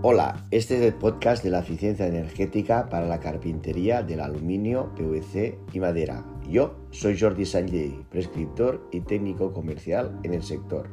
Hola, 0.00 0.46
este 0.52 0.76
es 0.76 0.82
el 0.82 0.94
podcast 0.94 1.42
de 1.42 1.50
la 1.50 1.58
eficiencia 1.58 2.06
energética 2.06 2.88
para 2.88 3.08
la 3.08 3.18
carpintería 3.18 4.04
del 4.04 4.20
aluminio, 4.20 4.94
PVC 4.94 5.58
y 5.72 5.80
madera. 5.80 6.24
Yo 6.48 6.76
soy 6.92 7.18
Jordi 7.18 7.44
Sanjay, 7.44 8.06
prescriptor 8.08 8.88
y 8.92 9.00
técnico 9.00 9.52
comercial 9.52 10.16
en 10.22 10.34
el 10.34 10.44
sector. 10.44 10.88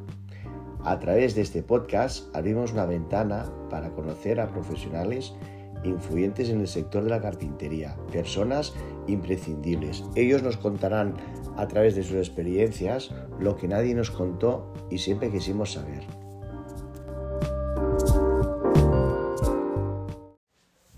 A 0.84 0.98
través 0.98 1.36
de 1.36 1.44
este 1.44 1.62
podcast 1.62 2.36
abrimos 2.36 2.74
una 2.74 2.88
ventana 2.88 3.54
para 3.70 3.92
conocer 3.92 4.40
a 4.40 4.50
profesionales 4.50 5.36
influyentes 5.84 6.50
en 6.50 6.62
el 6.62 6.68
sector 6.68 7.04
de 7.04 7.12
la 7.12 7.22
carpintería, 7.22 7.96
personas 8.12 8.74
imprescindibles. 9.06 10.04
Ellos 10.16 10.42
nos 10.42 10.58
contarán 10.58 11.14
a 11.58 11.68
través 11.68 11.94
de 11.94 12.02
sus 12.02 12.16
experiencias 12.16 13.14
lo 13.40 13.56
que 13.56 13.68
nadie 13.68 13.94
nos 13.94 14.10
contó 14.10 14.74
y 14.90 14.98
siempre 14.98 15.30
quisimos 15.30 15.74
saber. 15.74 16.25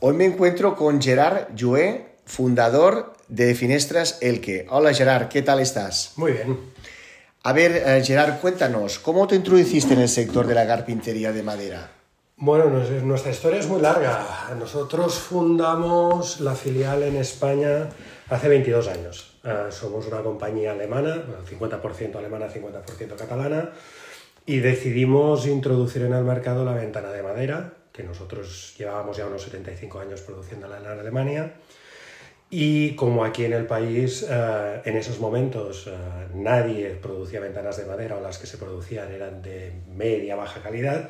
Hoy 0.07 0.13
me 0.13 0.23
encuentro 0.23 0.73
con 0.77 1.01
Gerard 1.01 1.49
Joué, 1.59 2.05
fundador 2.23 3.11
de 3.27 3.53
Finestras 3.55 4.19
Elque. 4.21 4.65
Hola 4.69 4.93
Gerard, 4.93 5.27
¿qué 5.27 5.41
tal 5.41 5.59
estás? 5.59 6.13
Muy 6.15 6.31
bien. 6.31 6.57
A 7.43 7.51
ver, 7.51 7.83
eh, 7.85 8.01
Gerard, 8.05 8.39
cuéntanos, 8.39 8.99
¿cómo 8.99 9.27
te 9.27 9.35
introduciste 9.35 9.95
en 9.95 9.99
el 9.99 10.07
sector 10.07 10.47
de 10.47 10.55
la 10.55 10.65
carpintería 10.65 11.33
de 11.33 11.43
madera? 11.43 11.91
Bueno, 12.37 12.69
nuestra 13.03 13.31
historia 13.31 13.59
es 13.59 13.67
muy 13.67 13.81
larga. 13.81 14.25
Nosotros 14.57 15.15
fundamos 15.15 16.39
la 16.39 16.55
filial 16.55 17.03
en 17.03 17.17
España 17.17 17.89
hace 18.29 18.47
22 18.47 18.87
años. 18.87 19.37
Eh, 19.43 19.65
somos 19.71 20.07
una 20.07 20.21
compañía 20.21 20.71
alemana, 20.71 21.21
50% 21.49 22.15
alemana, 22.15 22.47
50% 22.47 23.17
catalana, 23.17 23.71
y 24.45 24.59
decidimos 24.59 25.45
introducir 25.47 26.03
en 26.03 26.13
el 26.13 26.23
mercado 26.23 26.63
la 26.63 26.75
ventana 26.75 27.11
de 27.11 27.23
madera, 27.23 27.73
que 27.97 28.03
nosotros 28.03 28.75
llevábamos 28.77 29.17
ya 29.17 29.25
unos 29.25 29.41
75 29.41 29.99
años 29.99 30.21
produciéndola 30.21 30.77
en 30.77 30.85
Alemania. 30.85 31.55
Y 32.49 32.95
como 32.95 33.25
aquí 33.25 33.43
en 33.43 33.53
el 33.53 33.65
país, 33.65 34.25
eh, 34.29 34.81
en 34.85 34.95
esos 34.95 35.19
momentos, 35.19 35.87
eh, 35.87 35.91
nadie 36.35 36.91
producía 36.91 37.41
ventanas 37.41 37.75
de 37.77 37.85
madera 37.85 38.15
o 38.17 38.21
las 38.21 38.37
que 38.37 38.45
se 38.45 38.57
producían 38.57 39.11
eran 39.11 39.41
de 39.41 39.73
media, 39.93 40.35
baja 40.35 40.61
calidad, 40.61 41.09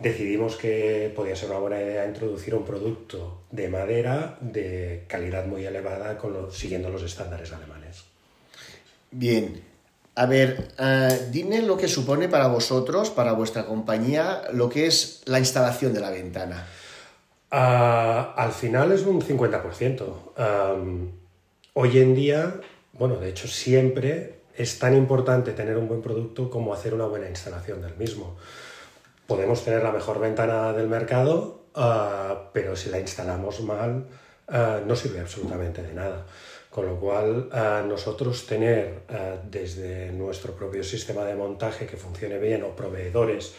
decidimos 0.00 0.56
que 0.56 1.10
podía 1.16 1.36
ser 1.36 1.50
una 1.50 1.60
buena 1.60 1.80
idea 1.80 2.06
introducir 2.06 2.54
un 2.54 2.64
producto 2.64 3.44
de 3.50 3.68
madera 3.68 4.36
de 4.40 5.04
calidad 5.06 5.46
muy 5.46 5.64
elevada 5.64 6.18
siguiendo 6.50 6.90
los 6.90 7.02
estándares 7.04 7.52
alemanes. 7.52 8.04
Bien, 9.10 9.62
a 10.16 10.24
ver, 10.24 10.68
eh, 10.78 11.28
dime 11.30 11.60
lo 11.60 11.76
que 11.76 11.88
supone 11.88 12.28
para 12.28 12.46
vosotros, 12.48 13.10
para 13.10 13.32
vuestra 13.32 13.66
compañía, 13.66 14.42
lo 14.52 14.70
que 14.70 14.86
es 14.86 15.22
la 15.26 15.38
instalación 15.38 15.92
de 15.92 16.00
la 16.00 16.10
ventana. 16.10 16.66
Ah, 17.50 18.32
al 18.36 18.52
final 18.52 18.92
es 18.92 19.02
un 19.02 19.20
50%. 19.20 21.12
hoy 21.74 21.98
en 21.98 22.14
día, 22.14 22.60
bueno, 22.94 23.16
de 23.16 23.28
hecho 23.28 23.46
siempre 23.46 24.40
es 24.56 24.78
tan 24.78 24.96
importante 24.96 25.52
tener 25.52 25.76
un 25.76 25.86
buen 25.86 26.00
producto 26.00 26.48
como 26.48 26.72
hacer 26.72 26.94
una 26.94 27.04
buena 27.04 27.28
instalación 27.28 27.82
del 27.82 27.94
mismo. 27.96 28.38
Podemos 29.26 29.64
tener 29.64 29.82
la 29.82 29.92
mejor 29.92 30.18
ventana 30.18 30.72
del 30.72 30.88
mercado, 30.88 31.66
ah, 31.74 32.50
pero 32.54 32.74
si 32.74 32.88
la 32.88 32.98
instalamos 32.98 33.60
mal, 33.60 34.06
ah, 34.48 34.80
no 34.86 34.96
sirve 34.96 35.20
absolutamente 35.20 35.82
de 35.82 35.92
nada. 35.92 36.24
Con 36.70 36.86
lo 36.86 37.00
cual, 37.00 37.48
nosotros 37.88 38.44
tener 38.46 39.00
desde 39.50 40.12
nuestro 40.12 40.54
propio 40.54 40.84
sistema 40.84 41.24
de 41.24 41.34
montaje 41.34 41.86
que 41.86 41.96
funcione 41.96 42.38
bien 42.38 42.64
o 42.64 42.76
proveedores 42.76 43.54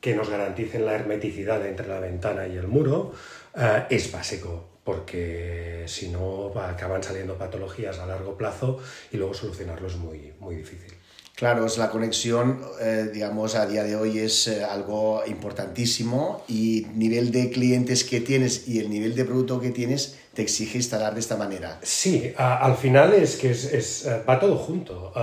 que 0.00 0.14
nos 0.14 0.30
garanticen 0.30 0.86
la 0.86 0.94
hermeticidad 0.94 1.64
entre 1.66 1.86
la 1.86 2.00
ventana 2.00 2.46
y 2.46 2.56
el 2.56 2.66
muro 2.66 3.12
eh, 3.56 3.84
es 3.90 4.10
básico, 4.10 4.68
porque 4.82 5.84
si 5.86 6.08
no 6.08 6.52
acaban 6.58 7.02
saliendo 7.02 7.36
patologías 7.36 7.98
a 7.98 8.06
largo 8.06 8.36
plazo 8.36 8.80
y 9.12 9.18
luego 9.18 9.34
solucionarlo 9.34 9.88
es 9.88 9.96
muy, 9.96 10.32
muy 10.38 10.56
difícil. 10.56 10.94
Claro, 11.40 11.64
es 11.64 11.78
la 11.78 11.88
conexión, 11.88 12.60
eh, 12.82 13.08
digamos, 13.14 13.54
a 13.54 13.64
día 13.64 13.82
de 13.82 13.96
hoy 13.96 14.18
es 14.18 14.46
eh, 14.46 14.62
algo 14.62 15.22
importantísimo 15.26 16.44
y 16.48 16.86
nivel 16.94 17.32
de 17.32 17.48
clientes 17.48 18.04
que 18.04 18.20
tienes 18.20 18.68
y 18.68 18.78
el 18.78 18.90
nivel 18.90 19.14
de 19.14 19.24
producto 19.24 19.58
que 19.58 19.70
tienes 19.70 20.18
te 20.34 20.42
exige 20.42 20.76
instalar 20.76 21.14
de 21.14 21.20
esta 21.20 21.38
manera. 21.38 21.78
Sí, 21.80 22.34
al 22.36 22.76
final 22.76 23.14
es 23.14 23.36
que 23.36 23.52
es, 23.52 24.04
eh, 24.04 24.22
va 24.28 24.38
todo 24.38 24.56
junto. 24.56 25.14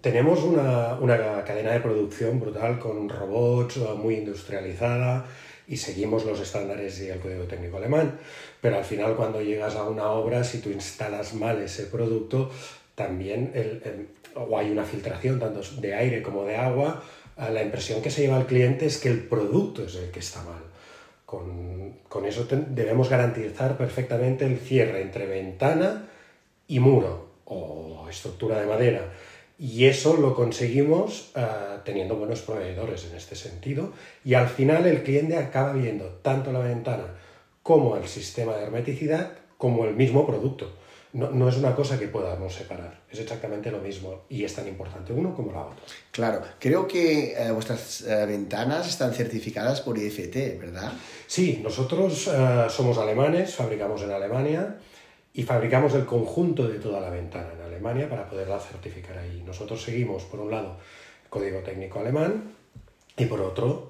tenemos 0.00 0.44
una, 0.44 0.94
una, 1.00 1.42
cadena 1.42 1.72
de 1.72 1.80
producción 1.80 2.38
brutal 2.38 2.78
con 2.78 3.08
robots, 3.08 3.78
muy 3.98 4.14
industrializada 4.14 5.26
y 5.66 5.76
seguimos 5.76 6.24
los 6.24 6.38
estándares 6.38 7.00
y 7.00 7.08
el 7.08 7.18
código 7.18 7.46
técnico 7.46 7.78
alemán, 7.78 8.16
pero 8.60 8.76
al 8.76 8.84
final 8.84 9.16
cuando 9.16 9.42
llegas 9.42 9.74
a 9.74 9.82
una 9.88 10.08
obra, 10.12 10.44
si 10.44 10.58
tú 10.58 10.70
instalas 10.70 11.34
mal 11.34 11.60
ese 11.60 11.86
producto, 11.86 12.52
también 12.94 13.50
el 13.56 14.19
o 14.34 14.58
hay 14.58 14.70
una 14.70 14.84
filtración 14.84 15.38
tanto 15.38 15.60
de 15.80 15.94
aire 15.94 16.22
como 16.22 16.44
de 16.44 16.56
agua, 16.56 17.02
la 17.36 17.62
impresión 17.62 18.02
que 18.02 18.10
se 18.10 18.22
lleva 18.22 18.36
al 18.36 18.46
cliente 18.46 18.86
es 18.86 18.98
que 18.98 19.08
el 19.08 19.20
producto 19.20 19.84
es 19.84 19.94
el 19.96 20.10
que 20.10 20.20
está 20.20 20.42
mal. 20.42 20.62
Con, 21.24 22.00
con 22.08 22.26
eso 22.26 22.46
debemos 22.50 23.08
garantizar 23.08 23.76
perfectamente 23.76 24.44
el 24.44 24.58
cierre 24.58 25.00
entre 25.00 25.26
ventana 25.26 26.08
y 26.66 26.80
muro 26.80 27.30
o 27.44 28.06
estructura 28.10 28.60
de 28.60 28.66
madera. 28.66 29.12
Y 29.58 29.84
eso 29.84 30.16
lo 30.16 30.34
conseguimos 30.34 31.32
uh, 31.36 31.82
teniendo 31.84 32.16
buenos 32.16 32.40
proveedores 32.40 33.06
en 33.10 33.16
este 33.16 33.36
sentido. 33.36 33.92
Y 34.24 34.34
al 34.34 34.48
final 34.48 34.86
el 34.86 35.02
cliente 35.02 35.36
acaba 35.36 35.72
viendo 35.72 36.06
tanto 36.22 36.52
la 36.52 36.60
ventana 36.60 37.14
como 37.62 37.96
el 37.96 38.08
sistema 38.08 38.56
de 38.56 38.64
hermeticidad 38.64 39.32
como 39.56 39.84
el 39.84 39.94
mismo 39.94 40.26
producto 40.26 40.72
no, 41.12 41.48
es 41.48 41.56
una 41.56 41.74
cosa 41.74 41.98
que 41.98 42.06
podamos 42.06 42.54
separar, 42.54 43.00
es 43.10 43.18
exactamente 43.18 43.70
lo 43.70 43.78
mismo 43.78 44.22
y 44.28 44.44
es 44.44 44.54
tan 44.54 44.68
importante 44.68 45.12
uno 45.12 45.34
como 45.34 45.50
la 45.52 45.62
otra. 45.62 45.76
Claro, 46.12 46.42
creo 46.58 46.86
que 46.86 47.32
eh, 47.32 47.50
vuestras 47.50 48.02
eh, 48.02 48.26
ventanas 48.26 48.88
están 48.88 49.12
certificadas 49.12 49.80
por 49.80 49.98
IFT, 49.98 50.60
¿verdad? 50.60 50.92
Sí, 51.26 51.60
nosotros 51.62 52.28
eh, 52.32 52.66
somos 52.68 52.96
alemanes, 52.98 53.54
fabricamos 53.54 54.02
en 54.02 54.12
Alemania 54.12 54.76
y 55.34 55.42
fabricamos 55.42 55.94
el 55.94 56.04
conjunto 56.04 56.68
de 56.68 56.78
toda 56.78 57.00
la 57.00 57.10
ventana 57.10 57.54
en 57.54 57.62
Alemania 57.62 58.08
para 58.08 58.28
poderla 58.28 58.60
certificar 58.60 59.18
ahí. 59.18 59.42
Nosotros 59.44 59.82
seguimos, 59.82 60.24
por 60.24 60.40
un 60.40 60.52
lado, 60.52 60.76
el 61.24 61.28
código 61.28 61.58
técnico 61.60 61.98
alemán 61.98 62.54
y 63.16 63.26
por 63.26 63.40
otro, 63.40 63.88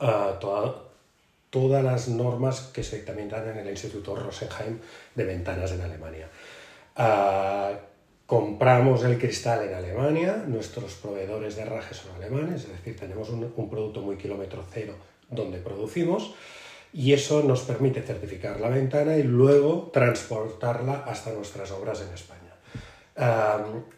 todas 1.51 1.85
las 1.85 2.09
normas 2.09 2.71
que 2.73 2.83
se 2.83 2.97
dictaminan 2.97 3.49
en 3.49 3.59
el 3.59 3.69
Instituto 3.69 4.15
Rosenheim 4.15 4.79
de 5.15 5.25
Ventanas 5.25 5.73
en 5.73 5.83
Alemania. 5.83 6.29
Ah, 7.03 7.73
compramos 8.27 9.03
el 9.05 9.19
cristal 9.19 9.67
en 9.67 9.75
Alemania, 9.75 10.45
nuestros 10.47 10.93
proveedores 10.97 11.57
de 11.57 11.63
herraje 11.63 11.95
son 11.95 12.15
alemanes, 12.15 12.65
es 12.65 12.73
decir, 12.73 12.95
tenemos 12.95 13.31
un, 13.31 13.71
producto 13.71 14.03
muy 14.03 14.17
kilómetro 14.17 14.63
cero 14.71 14.97
donde 15.31 15.59
producimos 15.61 16.35
y 16.93 17.15
eso 17.15 17.43
nos 17.43 17.63
permite 17.63 18.03
certificar 18.03 18.61
la 18.61 18.69
ventana 18.69 19.17
y 19.17 19.23
luego 19.23 19.91
transportarla 19.95 21.05
hasta 21.07 21.33
nuestras 21.33 21.71
obras 21.71 22.03
en 22.03 22.13
España. 22.13 22.53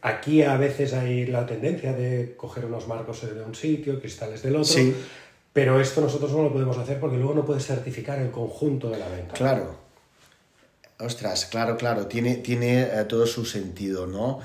aquí 0.01 0.43
a 0.43 0.57
veces 0.57 0.95
hay 0.95 1.27
la 1.27 1.45
tendencia 1.45 1.93
de 1.93 2.37
coger 2.37 2.67
unos 2.67 2.87
marcos 2.87 3.23
de 3.23 3.43
un 3.43 3.57
sitio, 3.57 3.99
cristales 3.99 4.45
del 4.45 4.55
otro, 4.55 4.81
pero 5.53 5.81
esto 5.81 6.01
nosotros 6.01 6.31
no 6.31 6.45
lo 6.45 6.53
podemos 6.53 6.79
hacer 6.79 7.01
porque 7.01 7.17
luego 7.17 7.35
no 7.35 7.45
puedes 7.45 7.67
certificar 7.67 8.21
el 8.21 8.31
conjunto 8.31 8.91
de 8.91 8.99
la 8.99 9.09
ventana. 9.09 9.35
Claro. 9.35 9.82
Ostras, 11.05 11.47
claro, 11.47 11.77
claro, 11.77 12.07
tiene, 12.07 12.37
tiene 12.37 12.83
eh, 12.83 13.05
todo 13.09 13.27
su 13.27 13.45
sentido, 13.45 14.07
¿no? 14.07 14.41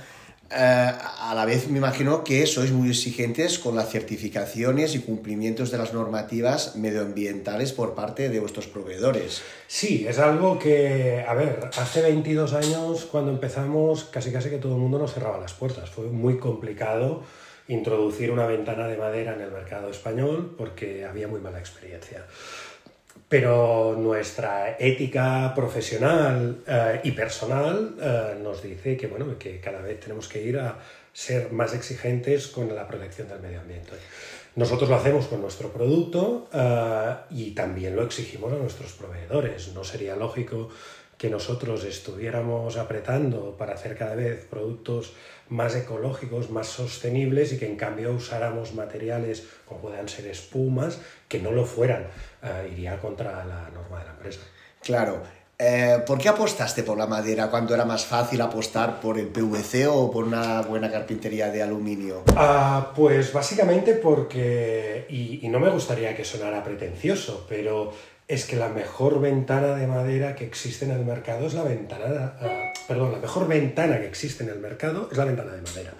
Eh, 0.49 0.55
a 0.55 1.33
la 1.35 1.45
vez 1.45 1.67
me 1.67 1.77
imagino 1.77 2.23
que 2.23 2.47
sois 2.47 2.71
muy 2.71 2.89
exigentes 2.89 3.59
con 3.59 3.75
las 3.75 3.89
certificaciones 3.89 4.95
y 4.95 4.99
cumplimientos 4.99 5.71
de 5.71 5.77
las 5.77 5.93
normativas 5.93 6.77
medioambientales 6.77 7.73
por 7.73 7.95
parte 7.95 8.29
de 8.29 8.39
vuestros 8.39 8.67
proveedores. 8.67 9.41
Sí, 9.67 10.05
es 10.07 10.19
algo 10.19 10.57
que, 10.57 11.25
a 11.27 11.33
ver, 11.33 11.69
hace 11.77 12.01
22 12.01 12.53
años 12.53 13.05
cuando 13.11 13.31
empezamos 13.31 14.05
casi 14.05 14.31
casi 14.31 14.49
que 14.49 14.57
todo 14.57 14.75
el 14.75 14.79
mundo 14.79 14.99
nos 14.99 15.13
cerraba 15.13 15.37
las 15.37 15.53
puertas. 15.53 15.89
Fue 15.89 16.05
muy 16.05 16.37
complicado 16.37 17.23
introducir 17.67 18.31
una 18.31 18.47
ventana 18.47 18.87
de 18.87 18.95
madera 18.95 19.33
en 19.33 19.41
el 19.41 19.51
mercado 19.51 19.89
español 19.89 20.55
porque 20.57 21.03
había 21.03 21.27
muy 21.27 21.41
mala 21.41 21.59
experiencia 21.59 22.23
pero 23.29 23.95
nuestra 23.97 24.77
ética 24.79 25.53
profesional 25.55 26.63
eh, 26.67 27.01
y 27.03 27.11
personal 27.11 27.95
eh, 28.01 28.39
nos 28.41 28.63
dice 28.63 28.95
que, 28.97 29.07
bueno, 29.07 29.37
que 29.37 29.59
cada 29.59 29.81
vez 29.81 29.99
tenemos 29.99 30.27
que 30.27 30.41
ir 30.41 30.59
a 30.59 30.77
ser 31.11 31.51
más 31.51 31.73
exigentes 31.73 32.47
con 32.47 32.73
la 32.73 32.87
protección 32.87 33.27
del 33.27 33.39
medio 33.39 33.59
ambiente. 33.59 33.93
Nosotros 34.55 34.89
lo 34.89 34.95
hacemos 34.95 35.27
con 35.27 35.41
nuestro 35.41 35.69
producto 35.71 36.47
eh, 36.53 37.15
y 37.31 37.51
también 37.51 37.95
lo 37.95 38.03
exigimos 38.03 38.51
a 38.53 38.55
nuestros 38.55 38.93
proveedores. 38.93 39.73
No 39.73 39.83
sería 39.83 40.15
lógico 40.15 40.69
que 41.17 41.29
nosotros 41.29 41.83
estuviéramos 41.83 42.77
apretando 42.77 43.57
para 43.57 43.73
hacer 43.73 43.97
cada 43.97 44.15
vez 44.15 44.45
productos 44.49 45.13
más 45.49 45.75
ecológicos, 45.75 46.49
más 46.51 46.67
sostenibles 46.67 47.53
y 47.53 47.57
que 47.57 47.65
en 47.65 47.75
cambio 47.75 48.13
usáramos 48.13 48.73
materiales 48.73 49.43
como 49.65 49.81
puedan 49.81 50.09
ser 50.09 50.27
espumas 50.27 50.99
que 51.27 51.39
no 51.39 51.51
lo 51.51 51.65
fueran. 51.65 52.07
Eh, 52.43 52.69
iría 52.73 52.99
contra 52.99 53.45
la 53.45 53.69
norma 53.69 53.99
de 53.99 54.05
la 54.05 54.11
empresa. 54.11 54.41
Claro. 54.81 55.21
Eh, 55.59 56.03
¿Por 56.05 56.19
qué 56.19 56.29
apostaste 56.29 56.83
por 56.83 56.99
la 56.99 57.07
madera 57.07 57.49
cuando 57.49 57.73
era 57.73 57.83
más 57.83 58.05
fácil 58.05 58.39
apostar 58.41 58.99
por 58.99 59.17
el 59.17 59.27
PVC 59.27 59.87
o 59.87 60.11
por 60.11 60.25
una 60.25 60.61
buena 60.61 60.91
carpintería 60.91 61.49
de 61.49 61.63
aluminio? 61.63 62.21
Ah, 62.35 62.93
pues 62.95 63.33
básicamente 63.33 63.95
porque, 63.95 65.07
y, 65.09 65.43
y 65.43 65.49
no 65.49 65.59
me 65.59 65.71
gustaría 65.71 66.15
que 66.15 66.23
sonara 66.23 66.63
pretencioso, 66.63 67.47
pero 67.49 67.91
es 68.27 68.45
que 68.45 68.57
la 68.57 68.69
mejor 68.69 69.21
ventana 69.21 69.75
de 69.75 69.87
madera 69.87 70.35
que 70.35 70.45
existe 70.45 70.85
en 70.85 70.91
el 70.91 71.05
mercado 71.05 71.47
es 71.47 71.53
la 71.53 71.63
ventana, 71.63 72.33
ah, 72.41 72.73
perdón, 72.87 73.13
la 73.13 73.19
mejor 73.19 73.47
ventana 73.47 73.99
que 73.99 74.07
existe 74.07 74.43
en 74.43 74.49
el 74.49 74.59
mercado 74.59 75.07
es 75.09 75.17
la 75.17 75.25
ventana 75.25 75.53
de 75.53 75.61
madera. 75.61 75.93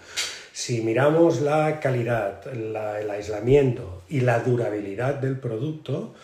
Si 0.51 0.81
miramos 0.81 1.41
la 1.41 1.79
calidad, 1.79 2.45
el 2.51 3.09
aislamiento 3.09 4.03
y 4.09 4.21
la 4.21 4.39
durabilidad 4.39 5.15
del 5.15 5.39
producto, 5.39 6.15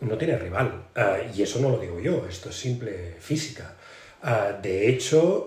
no 0.00 0.16
tiene 0.16 0.38
rival. 0.38 0.84
Ah, 0.94 1.16
y 1.34 1.42
eso 1.42 1.60
no 1.60 1.70
lo 1.70 1.78
digo 1.78 1.98
yo, 1.98 2.26
esto 2.28 2.50
es 2.50 2.56
simple 2.56 3.16
física. 3.18 3.74
Ah, 4.22 4.52
de 4.62 4.88
hecho, 4.88 5.46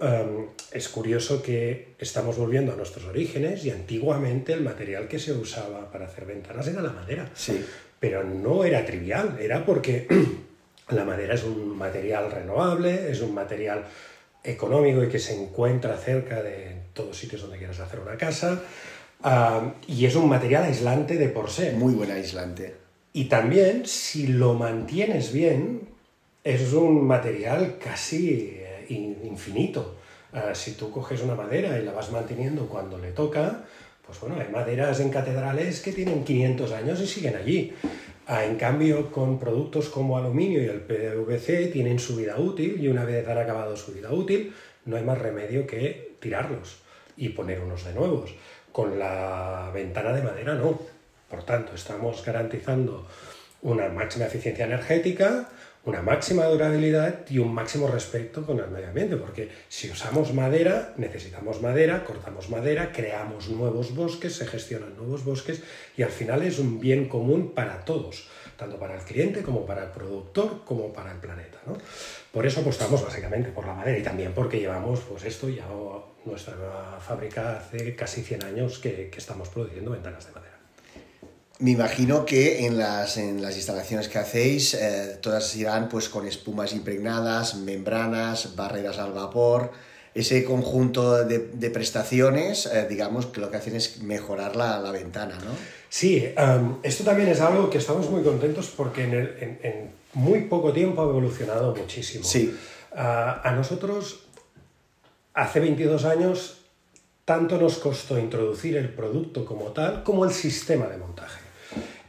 es 0.71 0.89
curioso 0.89 1.41
que 1.43 1.95
estamos 1.99 2.37
volviendo 2.37 2.73
a 2.73 2.75
nuestros 2.75 3.05
orígenes 3.05 3.63
y 3.63 3.69
antiguamente 3.69 4.51
el 4.51 4.61
material 4.61 5.07
que 5.07 5.19
se 5.19 5.31
usaba 5.31 5.91
para 5.91 6.07
hacer 6.07 6.25
ventanas 6.25 6.67
era 6.67 6.81
la 6.81 6.91
madera. 6.91 7.29
Sí 7.35 7.63
pero 8.03 8.21
no 8.21 8.65
era 8.65 8.83
trivial, 8.83 9.37
era 9.39 9.65
porque 9.65 10.05
la 10.89 11.05
madera 11.05 11.35
es 11.35 11.45
un 11.45 11.77
material 11.77 12.29
renovable, 12.29 13.09
es 13.09 13.21
un 13.21 13.33
material 13.33 13.85
económico 14.43 15.01
y 15.01 15.07
que 15.07 15.19
se 15.19 15.41
encuentra 15.41 15.95
cerca 15.95 16.43
de 16.43 16.81
todos 16.91 17.17
sitios 17.17 17.43
donde 17.43 17.59
quieras 17.59 17.79
hacer 17.79 18.01
una 18.01 18.17
casa, 18.17 18.61
ah, 19.23 19.71
y 19.87 20.05
es 20.05 20.17
un 20.17 20.27
material 20.27 20.65
aislante 20.65 21.15
de 21.15 21.29
por 21.29 21.49
sí. 21.49 21.69
Muy 21.77 21.93
buen 21.93 22.11
aislante. 22.11 22.75
Y 23.13 23.29
también, 23.29 23.85
si 23.85 24.27
lo 24.27 24.53
mantienes 24.53 25.31
bien, 25.31 25.87
es 26.43 26.73
un 26.73 27.07
material 27.07 27.77
casi 27.81 28.59
eh, 28.59 28.85
infinito. 28.89 29.95
Ah, 30.33 30.53
si 30.53 30.73
tú 30.73 30.91
coges 30.91 31.21
una 31.21 31.35
madera 31.35 31.79
y 31.79 31.85
la 31.85 31.93
vas 31.93 32.11
manteniendo 32.11 32.67
cuando 32.67 32.97
le 32.97 33.13
toca, 33.13 33.63
pues 34.05 34.19
bueno, 34.19 34.35
hay 34.39 34.51
maderas 34.51 34.99
en 34.99 35.09
catedrales 35.09 35.81
que 35.81 35.91
tienen 35.91 36.23
500 36.23 36.71
años 36.71 36.99
y 37.01 37.07
siguen 37.07 37.35
allí. 37.35 37.73
Ah, 38.27 38.45
en 38.45 38.55
cambio, 38.55 39.11
con 39.11 39.39
productos 39.39 39.89
como 39.89 40.17
aluminio 40.17 40.61
y 40.61 40.67
el 40.67 40.81
PVC 40.81 41.67
tienen 41.71 41.99
su 41.99 42.15
vida 42.15 42.37
útil 42.37 42.77
y 42.81 42.87
una 42.87 43.03
vez 43.03 43.27
han 43.27 43.37
acabado 43.37 43.75
su 43.75 43.91
vida 43.91 44.11
útil, 44.11 44.53
no 44.85 44.95
hay 44.95 45.03
más 45.03 45.17
remedio 45.17 45.67
que 45.67 46.15
tirarlos 46.19 46.77
y 47.17 47.29
poner 47.29 47.59
unos 47.59 47.83
de 47.83 47.93
nuevos. 47.93 48.33
Con 48.71 48.97
la 48.97 49.71
ventana 49.73 50.13
de 50.13 50.23
madera 50.23 50.55
no. 50.55 50.79
Por 51.29 51.43
tanto, 51.43 51.75
estamos 51.75 52.23
garantizando 52.25 53.07
una 53.61 53.89
máxima 53.89 54.25
eficiencia 54.25 54.65
energética, 54.65 55.49
una 55.85 56.01
máxima 56.01 56.45
durabilidad 56.45 57.25
y 57.29 57.39
un 57.39 57.53
máximo 57.53 57.87
respeto 57.87 58.45
con 58.45 58.59
el 58.59 58.69
medio 58.69 58.87
ambiente, 58.87 59.17
porque 59.17 59.49
si 59.67 59.91
usamos 59.91 60.33
madera, 60.33 60.93
necesitamos 60.97 61.61
madera, 61.61 62.05
cortamos 62.05 62.49
madera, 62.49 62.93
creamos 62.93 63.49
nuevos 63.49 63.93
bosques, 63.93 64.33
se 64.33 64.47
gestionan 64.47 64.95
nuevos 64.95 65.25
bosques 65.25 65.61
y 65.97 66.03
al 66.03 66.11
final 66.11 66.41
es 66.43 66.59
un 66.59 66.79
bien 66.79 67.09
común 67.09 67.51
para 67.53 67.83
todos, 67.83 68.29
tanto 68.55 68.79
para 68.79 68.95
el 68.95 69.01
cliente 69.01 69.41
como 69.41 69.65
para 69.65 69.83
el 69.83 69.89
productor 69.89 70.63
como 70.63 70.93
para 70.93 71.11
el 71.11 71.17
planeta. 71.17 71.59
¿no? 71.65 71.77
Por 72.31 72.45
eso 72.45 72.61
apostamos 72.61 73.03
básicamente 73.03 73.49
por 73.49 73.65
la 73.65 73.73
madera 73.73 73.97
y 73.97 74.03
también 74.03 74.31
porque 74.33 74.59
llevamos 74.59 75.01
pues 75.01 75.25
esto 75.25 75.49
ya 75.49 75.67
nuestra 76.23 76.97
fábrica 77.05 77.57
hace 77.57 77.93
casi 77.93 78.21
100 78.21 78.45
años 78.45 78.79
que, 78.79 79.09
que 79.09 79.17
estamos 79.17 79.49
produciendo 79.49 79.91
ventanas 79.91 80.25
de 80.27 80.31
madera. 80.31 80.52
Me 81.63 81.71
imagino 81.71 82.25
que 82.25 82.65
en 82.65 82.77
las, 82.77 83.15
en 83.15 83.41
las 83.41 83.55
instalaciones 83.55 84.09
que 84.09 84.19
hacéis 84.19 84.73
eh, 84.73 85.17
todas 85.21 85.55
irán 85.55 85.87
pues 85.87 86.09
con 86.09 86.27
espumas 86.27 86.73
impregnadas, 86.73 87.55
membranas, 87.55 88.57
barreras 88.57 88.97
al 88.97 89.13
vapor. 89.13 89.71
Ese 90.13 90.43
conjunto 90.43 91.23
de, 91.23 91.39
de 91.39 91.69
prestaciones, 91.69 92.65
eh, 92.65 92.85
digamos, 92.89 93.27
que 93.27 93.39
lo 93.39 93.49
que 93.49 93.55
hacen 93.55 93.77
es 93.77 94.01
mejorar 94.01 94.57
la, 94.57 94.77
la 94.79 94.91
ventana, 94.91 95.35
¿no? 95.35 95.51
Sí, 95.87 96.27
um, 96.37 96.79
esto 96.83 97.05
también 97.05 97.29
es 97.29 97.39
algo 97.39 97.69
que 97.69 97.77
estamos 97.77 98.09
muy 98.09 98.23
contentos 98.23 98.67
porque 98.75 99.05
en, 99.05 99.13
el, 99.13 99.37
en, 99.39 99.59
en 99.63 99.91
muy 100.15 100.41
poco 100.41 100.73
tiempo 100.73 101.01
ha 101.01 101.05
evolucionado 101.05 101.73
muchísimo. 101.73 102.25
Sí. 102.25 102.53
Uh, 102.91 102.97
a 102.97 103.53
nosotros, 103.55 104.25
hace 105.33 105.61
22 105.61 106.03
años, 106.03 106.57
tanto 107.23 107.57
nos 107.57 107.77
costó 107.77 108.19
introducir 108.19 108.75
el 108.75 108.89
producto 108.89 109.45
como 109.45 109.67
tal, 109.67 110.03
como 110.03 110.25
el 110.25 110.31
sistema 110.31 110.87
de 110.87 110.97
montaje. 110.97 111.42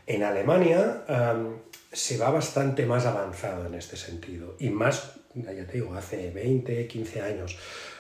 En 0.06 0.22
Alemania 0.22 1.04
se 1.92 2.18
va 2.18 2.30
bastante 2.30 2.86
más 2.86 3.06
avanzado 3.06 3.66
en 3.66 3.74
este 3.74 3.96
sentido 3.96 4.56
y 4.58 4.70
más, 4.70 5.12
ya 5.34 5.66
te 5.66 5.72
digo, 5.74 5.94
hace 5.94 6.30
20, 6.30 6.86
15 6.86 7.20
años. 7.22 7.56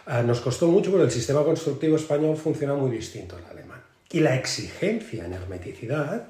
Ah, 0.06 0.22
nos 0.22 0.40
costó 0.40 0.66
mucho 0.66 0.90
porque 0.90 1.06
el 1.06 1.10
sistema 1.10 1.42
constructivo 1.44 1.96
español 1.96 2.36
funciona 2.36 2.74
muy 2.74 2.90
distinto 2.90 3.36
al 3.36 3.44
alemán. 3.46 3.80
Y 4.10 4.20
la 4.20 4.36
exigencia 4.36 5.24
en 5.24 5.32
hermeticidad 5.32 6.28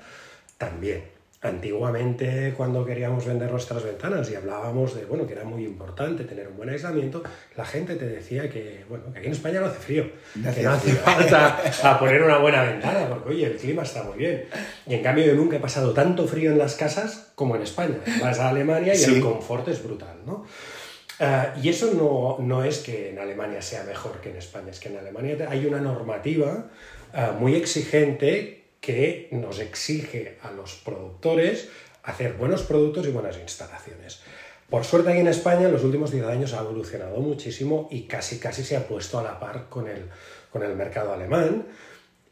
también. 0.59 1.14
Antiguamente, 1.45 2.55
cuando 2.57 2.87
queríamos 2.87 3.27
vender 3.27 3.51
nuestras 3.51 3.85
ventanas 3.85 4.31
y 4.31 4.35
hablábamos 4.35 4.95
de 4.95 5.05
bueno, 5.05 5.27
que 5.27 5.35
era 5.35 5.45
muy 5.45 5.63
importante 5.63 6.25
tener 6.25 6.49
un 6.49 6.57
buen 6.57 6.71
aislamiento, 6.71 7.23
la 7.55 7.67
gente 7.67 7.97
te 7.97 8.07
decía 8.07 8.49
que, 8.49 8.83
bueno, 8.89 9.13
que 9.13 9.19
aquí 9.19 9.27
en 9.27 9.35
España 9.35 9.61
no 9.61 9.67
hace 9.67 9.79
frío, 9.79 10.11
que 10.33 10.63
no 10.63 10.71
hace 10.71 10.93
falta 10.93 11.59
a 11.83 11.99
poner 11.99 12.23
una 12.23 12.39
buena 12.39 12.63
ventana, 12.63 13.07
porque 13.11 13.29
oye, 13.29 13.45
el 13.45 13.57
clima 13.57 13.83
está 13.83 14.05
muy 14.05 14.17
bien. 14.17 14.47
Y 14.87 14.95
en 14.95 15.03
cambio, 15.03 15.27
yo 15.27 15.35
nunca 15.35 15.57
he 15.57 15.61
pasado 15.61 15.93
tanto 15.93 16.27
frío 16.27 16.51
en 16.51 16.57
las 16.57 16.77
casas 16.77 17.31
como 17.35 17.57
en 17.57 17.63
España. 17.63 17.99
Vas 18.23 18.39
a 18.39 18.49
Alemania 18.49 18.95
y 18.95 18.97
sí. 18.97 19.17
el 19.17 19.21
confort 19.21 19.69
es 19.69 19.85
brutal, 19.85 20.17
¿no? 20.25 20.47
Uh, 21.21 21.61
y 21.63 21.69
eso 21.69 21.93
no, 21.93 22.39
no, 22.43 22.65
es 22.65 22.79
que 22.79 23.11
en 23.11 23.19
Alemania 23.19 23.61
sea 23.61 23.85
mejor 23.85 24.23
que 24.23 24.31
en 24.31 24.37
España, 24.37 24.71
es 24.71 24.81
que 24.81 24.89
en 24.89 24.97
Alemania 24.97 25.37
hay 25.51 25.67
una 25.67 25.79
normativa 25.79 26.71
uh, 27.13 27.39
muy 27.39 27.55
exigente 27.55 28.64
que 28.85 29.29
nos 29.31 29.61
exige 29.61 30.37
a 30.43 30.51
los 30.51 30.75
productores 30.75 31.71
hacer 32.03 32.35
buenos 32.35 32.65
productos 32.65 33.07
y 33.07 33.11
buenas 33.11 33.39
instalaciones. 33.39 34.21
Por 34.69 34.85
suerte 34.85 35.11
aquí 35.11 35.21
en 35.21 35.29
España 35.29 35.67
en 35.67 35.73
los 35.73 35.85
últimos 35.85 36.11
10 36.11 36.27
años 36.27 36.53
ha 36.53 36.61
evolucionado 36.61 37.19
muchísimo 37.21 37.89
y 37.91 38.03
casi 38.03 38.39
casi 38.39 38.63
se 38.63 38.77
ha 38.77 38.87
puesto 38.87 39.19
a 39.19 39.23
la 39.23 39.41
par 39.41 39.71
con 39.71 39.89
el, 39.89 40.11
con 40.53 40.63
el 40.63 40.77
mercado 40.77 41.15
alemán. 41.15 41.67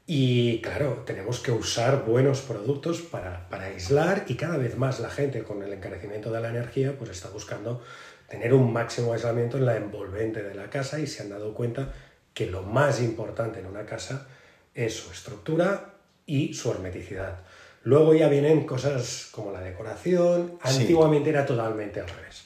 Y 0.06 0.60
claro, 0.60 1.04
tenemos 1.06 1.40
que 1.40 1.52
usar 1.52 2.04
buenos 2.04 2.42
productos 2.42 3.00
para, 3.00 3.49
para, 3.49 3.66
aislar 3.66 4.25
y 4.28 4.35
cada 4.35 4.59
vez 4.59 4.76
más 4.76 5.00
la 5.00 5.09
gente 5.09 5.44
con 5.44 5.62
el 5.62 5.73
encarecimiento 5.73 6.30
de 6.30 6.40
la 6.40 6.50
energía 6.50 6.99
pues 6.99 7.09
está 7.11 7.30
buscando 7.30 7.82
tener 8.28 8.52
un 8.52 8.73
máximo 8.73 9.14
aislamiento 9.14 9.56
en 9.56 9.64
la 9.64 9.76
envolvente 9.76 10.42
de 10.42 10.54
la 10.54 10.68
casa 10.68 10.99
y 10.99 11.06
se 11.06 11.23
han 11.23 11.30
dado 11.30 11.54
cuenta 11.54 11.94
que 12.35 12.47
lo 12.47 12.62
más 12.62 13.00
importante 13.00 13.61
en 13.61 13.66
una 13.66 13.87
casa 13.87 14.26
es 14.75 14.94
su 14.97 15.11
estructura 15.12 15.91
y 16.26 16.55
su 16.55 16.71
hermeticidad. 16.71 17.38
Luego 17.85 18.14
ya 18.14 18.29
vienen 18.29 18.64
cosas 18.64 19.29
como 19.33 19.50
la 19.50 19.61
decoración. 19.61 20.59
Antiguamente 20.62 21.31
sí. 21.31 21.31
era 21.31 21.47
totalmente 21.47 22.00
al 22.00 22.09
revés. 22.09 22.45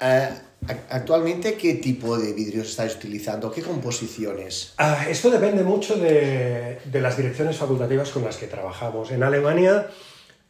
Uh, 0.00 0.66
actualmente, 0.90 1.54
¿qué 1.54 1.74
tipo 1.74 2.18
de 2.18 2.32
vidrios 2.32 2.70
estáis 2.70 2.96
utilizando? 2.96 3.52
¿Qué 3.52 3.62
composiciones? 3.62 4.74
Uh, 4.80 5.08
esto 5.08 5.30
depende 5.30 5.62
mucho 5.62 5.96
de, 5.96 6.80
de, 6.84 7.00
las 7.00 7.16
direcciones 7.16 7.56
facultativas 7.56 8.10
con 8.10 8.24
las 8.24 8.36
que 8.36 8.48
trabajamos. 8.48 9.12
En 9.12 9.22
Alemania, 9.22 9.86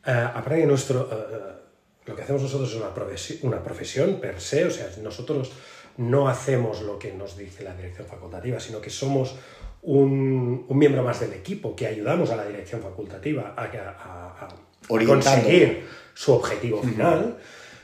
uh, 0.06 0.10
aparte 0.10 0.60
de 0.60 0.66
nuestro, 0.66 1.06
lo 2.06 2.16
que 2.16 2.22
hacemos 2.22 2.42
nosotros 2.42 2.70
es 2.70 2.76
una 2.76 2.94
profesión, 2.94 3.38
una 3.42 3.62
profesión 3.62 4.20
per 4.20 4.40
se, 4.40 4.64
o 4.64 4.70
sea, 4.70 4.88
nosotros 5.02 5.52
no 5.98 6.28
hacemos 6.28 6.80
lo 6.80 6.98
que 6.98 7.12
nos 7.12 7.36
dice 7.36 7.62
la 7.62 7.74
dirección 7.74 8.06
facultativa, 8.06 8.58
sino 8.58 8.80
que 8.80 8.88
somos 8.90 9.34
un, 9.82 10.64
un, 10.68 10.78
miembro 10.78 11.02
más 11.02 11.20
del 11.20 11.32
equipo, 11.32 11.74
que 11.74 11.86
ayudamos 11.86 12.30
a 12.30 12.36
la 12.36 12.46
dirección 12.46 12.80
facultativa 12.80 13.54
a, 13.56 13.64
a, 13.64 14.46
a 14.46 15.06
conseguir 15.06 15.84
su 16.14 16.32
objetivo 16.32 16.82
final, 16.82 17.18
uh 17.18 17.28
-huh. 17.28 17.34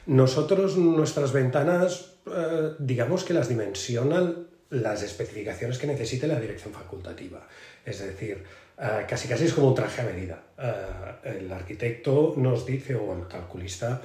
nosotros 0.07 0.76
nuestras 0.76 1.33
ventanas, 1.33 2.14
eh, 2.26 2.75
digamos 2.78 3.25
que 3.25 3.35
las 3.35 3.49
dimensionan 3.49 4.49
las 4.71 5.02
especificaciones 5.02 5.78
que 5.78 5.87
necesite 5.87 6.26
la 6.26 6.38
dirección 6.38 6.75
facultativa. 6.75 7.40
Es 7.85 8.00
decir, 8.00 8.45
eh, 8.78 9.07
casi 9.09 9.26
casi 9.26 9.45
es 9.47 9.55
como 9.55 9.69
un 9.69 9.75
traje 9.75 10.02
a 10.02 10.05
medida. 10.05 10.43
Eh, 10.59 11.38
el 11.40 11.52
arquitecto 11.52 12.35
nos 12.37 12.64
dice, 12.67 12.95
o 12.95 13.12
el 13.17 13.26
calculista 13.26 14.00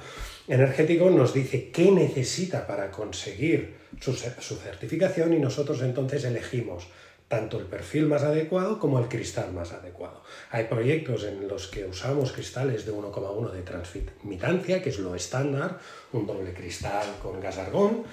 energético 0.48 1.10
nos 1.10 1.32
dice 1.32 1.70
qué 1.70 1.90
necesita 1.90 2.66
para 2.66 2.90
conseguir 2.90 3.74
su, 4.00 4.14
su 4.14 4.56
certificación 4.56 5.32
y 5.34 5.38
nosotros 5.38 5.82
entonces 5.82 6.24
elegimos 6.24 6.88
tanto 7.34 7.58
el 7.58 7.66
perfil 7.66 8.06
más 8.06 8.22
adecuado 8.22 8.78
como 8.78 9.00
el 9.00 9.08
cristal 9.08 9.52
más 9.52 9.72
adecuado. 9.72 10.22
Hay 10.52 10.64
proyectos 10.74 11.24
en 11.24 11.48
los 11.48 11.66
que 11.66 11.84
usamos 11.84 12.30
cristales 12.30 12.86
de 12.86 12.92
1,1 12.92 13.50
de 13.50 13.62
transmitancia, 13.62 14.80
que 14.80 14.90
es 14.90 15.00
lo 15.00 15.16
estándar, 15.16 15.80
un 16.12 16.28
doble 16.28 16.54
cristal 16.54 17.06
con 17.20 17.40
gas 17.40 17.58
argón, 17.58 18.04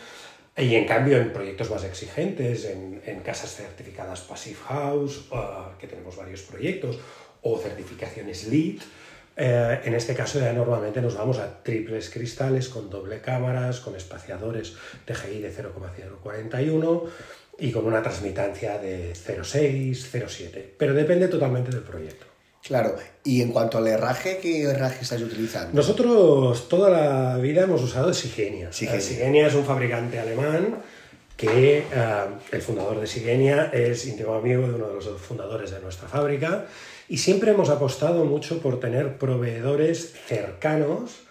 Y 0.58 0.74
en 0.76 0.86
cambio, 0.86 1.18
en 1.18 1.32
proyectos 1.32 1.70
más 1.70 1.84
exigentes, 1.84 2.66
en, 2.66 3.20
casas 3.24 3.56
certificadas 3.56 4.22
Passive 4.22 4.60
House, 4.68 5.30
uh, 5.32 5.78
que 5.80 5.88
tenemos 5.88 6.16
varios 6.18 6.42
proyectos, 6.42 6.98
o 7.44 7.58
certificaciones 7.60 8.48
LEED, 8.48 8.82
eh, 9.38 9.82
en 9.86 9.94
este 9.94 10.14
caso 10.14 10.40
ya 10.40 10.52
normalmente 10.52 11.02
nos 11.02 11.16
vamos 11.16 11.38
a 11.40 11.64
triples 11.64 12.10
cristales 12.10 12.68
con 12.68 12.90
doble 12.90 13.22
cámaras, 13.22 13.80
con 13.80 13.96
espaciadores 13.96 14.76
TGI 15.06 15.40
de 15.42 15.52
0,041 15.52 17.04
y 17.60 17.72
con 17.72 17.86
una 17.86 18.02
transmitancia 18.02 18.78
de 18.78 19.14
0,6, 19.14 19.92
0,7. 20.12 20.66
Pero 20.78 20.94
depende 20.94 21.28
totalmente 21.28 21.72
del 21.72 21.82
proyecto. 21.82 22.26
Claro, 22.64 22.96
y 23.24 23.42
en 23.42 23.52
cuanto 23.52 23.80
al 23.80 23.88
herraje, 23.88 24.38
¿qué 24.42 24.64
herraje 24.64 25.02
estás 25.02 25.22
utilizando? 25.22 25.72
Nosotros 25.74 26.70
toda 26.70 26.90
la 26.90 27.38
vida 27.38 27.64
hemos 27.64 27.82
usado 27.82 28.14
Sigenia. 28.14 28.72
Sigenia, 28.72 29.02
Sigenia 29.02 29.48
es 29.48 29.56
un 29.56 29.66
fabricante 29.66 30.20
alemán 30.20 30.76
que 31.36 31.80
eh, 31.80 31.84
el 32.52 32.62
fundador 32.62 33.00
de 33.00 33.08
Sigenia 33.08 33.72
es 33.74 34.06
íntimo 34.06 34.36
amigo 34.36 34.68
de 34.68 34.76
uno 34.76 34.90
de 34.90 34.94
los 34.94 35.20
fundadores 35.20 35.72
de 35.72 35.80
nuestra 35.80 36.08
fábrica 36.08 36.68
y 37.12 37.18
siempre 37.18 37.52
hemos 37.52 37.70
apostado 37.70 38.26
mucho 38.26 38.62
por 38.62 38.80
tener 38.80 39.18
proveedores 39.18 40.14
cercanos 40.28 41.24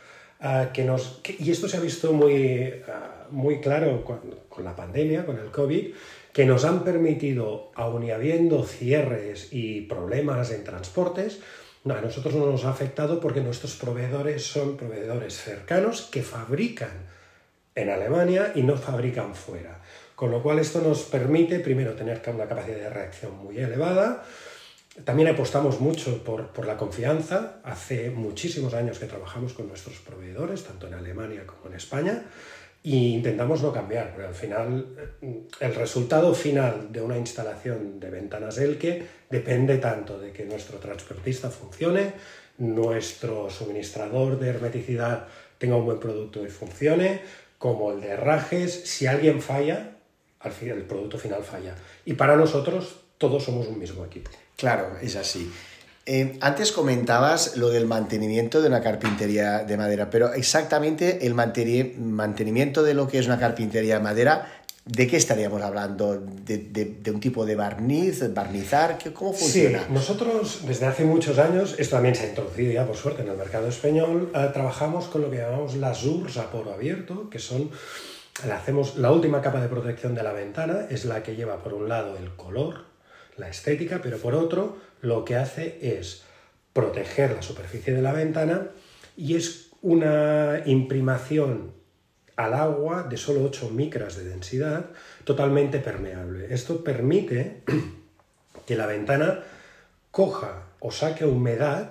uh, 0.42 0.72
que 0.72 0.84
nos... 0.84 1.20
y 1.38 1.50
esto 1.50 1.68
se 1.68 1.76
ha 1.76 1.80
visto 1.80 2.12
muy, 2.12 2.82
uh, 2.86 3.19
muy 3.30 3.60
claro 3.60 4.04
con, 4.04 4.64
la 4.64 4.76
pandemia, 4.76 5.26
con 5.26 5.38
el 5.38 5.50
COVID, 5.50 5.94
que 6.32 6.46
nos 6.46 6.64
han 6.64 6.84
permitido, 6.84 7.70
aun 7.74 8.04
y 8.04 8.10
habiendo 8.10 8.64
cierres 8.64 9.48
y 9.52 9.82
problemas 9.82 10.50
en 10.50 10.64
transportes, 10.64 11.40
a 11.84 12.00
nosotros 12.00 12.34
no 12.34 12.46
nos 12.46 12.64
ha 12.64 12.70
afectado 12.70 13.20
porque 13.20 13.40
nuestros 13.40 13.74
proveedores 13.76 14.44
son 14.44 14.76
proveedores 14.76 15.34
cercanos 15.34 16.02
que 16.02 16.22
fabrican 16.22 17.08
en 17.74 17.88
Alemania 17.88 18.52
y 18.54 18.62
no 18.62 18.76
fabrican 18.76 19.34
fuera. 19.34 19.80
Con 20.14 20.30
lo 20.30 20.42
cual 20.42 20.58
esto 20.58 20.82
nos 20.82 21.04
permite, 21.04 21.60
primero, 21.60 21.94
tener 21.94 22.20
una 22.26 22.46
capacidad 22.46 22.76
de 22.76 22.90
reacción 22.90 23.36
muy 23.38 23.58
elevada, 23.58 24.22
también 25.04 25.28
apostamos 25.28 25.80
mucho 25.80 26.22
por, 26.24 26.48
por, 26.48 26.66
la 26.66 26.76
confianza. 26.76 27.60
Hace 27.64 28.10
muchísimos 28.10 28.74
años 28.74 28.98
que 28.98 29.06
trabajamos 29.06 29.54
con 29.54 29.68
nuestros 29.68 29.96
proveedores, 30.00 30.64
tanto 30.64 30.88
en 30.88 30.94
Alemania 30.94 31.46
como 31.46 31.68
en 31.68 31.74
España, 31.74 32.24
e 32.82 32.96
intentamos 32.96 33.62
no 33.62 33.72
cambiar, 33.72 34.12
pero 34.14 34.28
al 34.28 34.34
final 34.34 34.86
eh, 35.20 35.42
el 35.60 35.74
resultado 35.74 36.34
final 36.34 36.90
de 36.90 37.02
una 37.02 37.18
instalación 37.18 38.00
de 38.00 38.10
ventanas 38.10 38.58
Elke 38.58 39.06
depende 39.28 39.78
tanto 39.78 40.18
de 40.18 40.32
que 40.32 40.44
nuestro 40.46 40.78
transportista 40.78 41.50
funcione, 41.50 42.14
nuestro 42.58 43.50
suministrador 43.50 44.38
de 44.38 44.48
hermeticidad 44.48 45.26
tenga 45.58 45.76
un 45.76 45.84
buen 45.84 46.00
producto 46.00 46.44
y 46.44 46.48
funcione, 46.48 47.20
como 47.58 47.92
el 47.92 48.00
de 48.00 48.08
herrajes. 48.08 48.72
Si 48.84 49.06
alguien 49.06 49.42
falla, 49.42 49.96
al 50.40 50.52
final 50.52 50.78
el 50.78 50.84
producto 50.84 51.18
final 51.18 51.44
falla. 51.44 51.74
Y 52.06 52.14
para 52.14 52.36
nosotros 52.36 53.00
todos 53.18 53.44
somos 53.44 53.66
un 53.68 53.78
mismo 53.78 54.04
equipo. 54.04 54.30
Claro, 54.56 54.96
es 55.02 55.16
así. 55.16 55.52
Eh, 56.06 56.38
antes 56.40 56.72
comentabas 56.72 57.56
lo 57.56 57.68
del 57.68 57.86
mantenimiento 57.86 58.62
de 58.62 58.68
una 58.68 58.80
carpintería 58.80 59.64
de 59.64 59.76
madera, 59.76 60.08
pero 60.10 60.32
exactamente 60.32 61.26
el 61.26 61.34
mantenimiento 61.34 62.82
de 62.82 62.94
lo 62.94 63.06
que 63.06 63.18
es 63.18 63.26
una 63.26 63.38
carpintería 63.38 63.96
de 63.96 64.00
madera, 64.00 64.50
¿de 64.86 65.06
qué 65.06 65.18
estaríamos 65.18 65.60
hablando? 65.62 66.18
¿De, 66.18 67.12
un 67.12 67.20
tipo 67.20 67.44
de 67.44 67.54
barniz, 67.54 68.24
barnizar? 68.32 68.98
¿Cómo 69.12 69.32
funciona? 69.32 69.80
Sí, 69.80 69.92
nosotros 69.92 70.62
desde 70.66 70.86
hace 70.86 71.04
muchos 71.04 71.38
años, 71.38 71.74
esto 71.78 71.96
también 71.96 72.14
se 72.14 72.24
ha 72.24 72.28
introducido 72.30 72.72
ya 72.72 72.86
por 72.86 72.96
suerte 72.96 73.22
en 73.22 73.28
el 73.28 73.36
mercado 73.36 73.68
español, 73.68 74.32
eh, 74.34 74.48
trabajamos 74.52 75.06
con 75.06 75.20
lo 75.22 75.30
que 75.30 75.36
llamamos 75.36 75.76
las 75.76 76.02
URS 76.04 76.38
a 76.38 76.50
poro 76.50 76.72
abierto, 76.72 77.28
que 77.28 77.38
son 77.38 77.70
hacemos 78.50 78.96
la 78.96 79.12
última 79.12 79.42
capa 79.42 79.60
de 79.60 79.68
protección 79.68 80.14
de 80.14 80.22
la 80.22 80.32
ventana, 80.32 80.86
es 80.88 81.04
la 81.04 81.22
que 81.22 81.36
lleva 81.36 81.62
por 81.62 81.74
un 81.74 81.88
lado 81.88 82.16
el 82.16 82.34
color, 82.36 82.86
la 83.36 83.48
estética, 83.48 84.00
pero 84.02 84.16
por 84.18 84.34
otro 84.34 84.78
lo 85.00 85.24
que 85.24 85.36
hace 85.36 85.78
es 85.98 86.22
proteger 86.72 87.32
la 87.32 87.42
superficie 87.42 87.94
de 87.94 88.02
la 88.02 88.12
ventana 88.12 88.68
y 89.16 89.36
es 89.36 89.70
una 89.82 90.62
imprimación 90.66 91.72
al 92.36 92.54
agua 92.54 93.02
de 93.02 93.16
solo 93.16 93.44
8 93.44 93.70
micras 93.70 94.16
de 94.16 94.24
densidad, 94.24 94.86
totalmente 95.24 95.78
permeable. 95.78 96.52
Esto 96.54 96.82
permite 96.82 97.62
que 98.66 98.76
la 98.76 98.86
ventana 98.86 99.40
coja 100.10 100.66
o 100.78 100.90
saque 100.90 101.24
humedad 101.24 101.90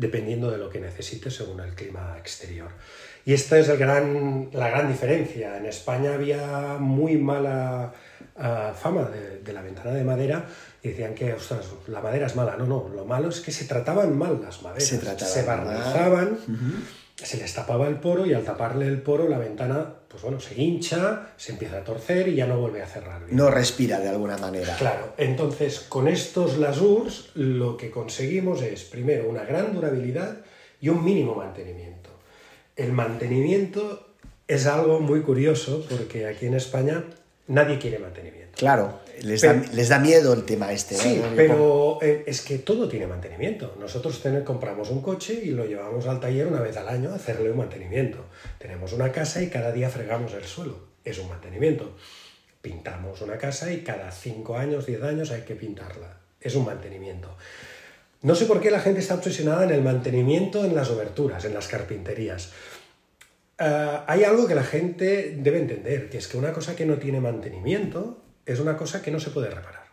dependiendo 0.00 0.50
de 0.50 0.56
lo 0.56 0.70
que 0.70 0.80
necesite 0.80 1.30
según 1.30 1.60
el 1.60 1.74
clima 1.74 2.16
exterior. 2.18 2.70
Y 3.26 3.34
esta 3.34 3.58
es 3.58 3.68
el 3.68 3.76
gran, 3.76 4.48
la 4.52 4.70
gran 4.70 4.88
diferencia. 4.88 5.58
En 5.58 5.66
España 5.66 6.14
había 6.14 6.78
muy 6.78 7.16
mala 7.16 7.92
uh, 8.36 8.74
fama 8.74 9.04
de, 9.10 9.40
de, 9.40 9.52
la 9.52 9.60
ventana 9.60 9.90
de 9.90 10.02
madera 10.02 10.46
y 10.82 10.88
decían 10.88 11.14
que, 11.14 11.34
ostras, 11.34 11.66
la 11.86 12.00
madera 12.00 12.26
es 12.26 12.34
mala. 12.34 12.56
No, 12.56 12.64
no, 12.64 12.88
lo 12.88 13.04
malo 13.04 13.28
es 13.28 13.40
que 13.40 13.52
se 13.52 13.66
trataban 13.66 14.16
mal 14.16 14.40
las 14.42 14.62
maderas. 14.62 14.84
Se, 14.88 14.98
se 14.98 15.42
barnizaban, 15.42 16.28
uh 16.32 16.50
-huh. 16.50 16.82
se 17.14 17.36
les 17.36 17.52
tapaba 17.54 17.86
el 17.88 17.96
poro 17.96 18.24
y 18.24 18.32
al 18.32 18.42
taparle 18.42 18.86
el 18.86 19.02
poro 19.02 19.28
la 19.28 19.38
ventana, 19.38 19.99
pues 20.10 20.24
bueno, 20.24 20.40
se 20.40 20.60
hincha, 20.60 21.28
se 21.36 21.52
empieza 21.52 21.78
a 21.78 21.84
torcer 21.84 22.26
y 22.26 22.34
ya 22.34 22.46
no 22.46 22.58
vuelve 22.58 22.82
a 22.82 22.86
cerrar. 22.86 23.24
Bien. 23.24 23.36
No 23.36 23.48
respira 23.48 24.00
de 24.00 24.08
alguna 24.08 24.36
manera. 24.38 24.74
Claro, 24.76 25.14
entonces 25.16 25.78
con 25.78 26.08
estos 26.08 26.58
lasurs 26.58 27.30
lo 27.34 27.76
que 27.76 27.92
conseguimos 27.92 28.60
es, 28.62 28.82
primero, 28.82 29.28
una 29.28 29.44
gran 29.44 29.72
durabilidad 29.72 30.38
y 30.80 30.88
un 30.88 31.04
mínimo 31.04 31.36
mantenimiento. 31.36 32.10
El 32.74 32.92
mantenimiento 32.92 34.14
es 34.48 34.66
algo 34.66 34.98
muy 34.98 35.20
curioso 35.20 35.86
porque 35.88 36.26
aquí 36.26 36.46
en 36.46 36.54
España 36.54 37.04
nadie 37.50 37.78
quiere 37.78 37.98
mantenimiento. 37.98 38.56
Claro, 38.56 39.00
les, 39.22 39.40
pero, 39.40 39.60
da, 39.60 39.72
les 39.72 39.88
da, 39.88 39.98
miedo 39.98 40.32
el 40.32 40.44
tema 40.44 40.72
este. 40.72 40.94
Sí, 40.94 41.16
¿no? 41.16 41.36
pero 41.36 41.98
eh, 42.00 42.24
es 42.26 42.40
que 42.42 42.58
todo 42.58 42.88
tiene 42.88 43.06
mantenimiento. 43.06 43.76
Nosotros 43.78 44.20
tener, 44.22 44.44
compramos 44.44 44.90
un 44.90 45.02
coche 45.02 45.40
y 45.42 45.50
lo 45.50 45.64
llevamos 45.64 46.06
al 46.06 46.20
taller 46.20 46.46
una 46.46 46.60
vez 46.60 46.76
al 46.76 46.88
año 46.88 47.10
a 47.10 47.16
hacerle 47.16 47.50
un 47.50 47.58
mantenimiento. 47.58 48.18
Tenemos 48.58 48.92
una 48.92 49.12
casa 49.12 49.42
y 49.42 49.48
cada 49.48 49.72
día 49.72 49.88
fregamos 49.88 50.32
el 50.34 50.44
suelo. 50.44 50.78
Es 51.04 51.18
un 51.18 51.28
mantenimiento. 51.28 51.96
Pintamos 52.62 53.20
una 53.22 53.38
casa 53.38 53.72
y 53.72 53.82
cada 53.82 54.10
5 54.10 54.56
años, 54.56 54.86
10 54.86 55.02
años 55.02 55.30
hay 55.30 55.42
que 55.42 55.54
pintarla. 55.54 56.18
Es 56.40 56.54
un 56.54 56.66
mantenimiento. 56.66 57.36
No 58.22 58.34
sé 58.34 58.44
por 58.44 58.60
qué 58.60 58.70
la 58.70 58.80
gente 58.80 59.00
está 59.00 59.14
obsesionada 59.14 59.64
en 59.64 59.70
el 59.70 59.82
mantenimiento 59.82 60.64
en 60.66 60.74
las 60.74 60.90
oberturas, 60.90 61.46
en 61.46 61.54
las 61.54 61.68
carpinterías. 61.68 62.50
Uh, 63.60 64.04
hay 64.06 64.24
algo 64.24 64.48
que 64.48 64.54
la 64.54 64.64
gente 64.64 65.36
debe 65.38 65.58
entender, 65.58 66.08
que 66.08 66.16
es 66.16 66.28
que 66.28 66.38
una 66.38 66.54
cosa 66.54 66.74
que 66.74 66.86
no 66.86 66.96
tiene 66.96 67.20
mantenimiento 67.20 68.22
es 68.46 68.58
una 68.58 68.74
cosa 68.74 69.02
que 69.02 69.10
no 69.10 69.20
se 69.20 69.30
puede 69.30 69.50
reparar. 69.50 69.84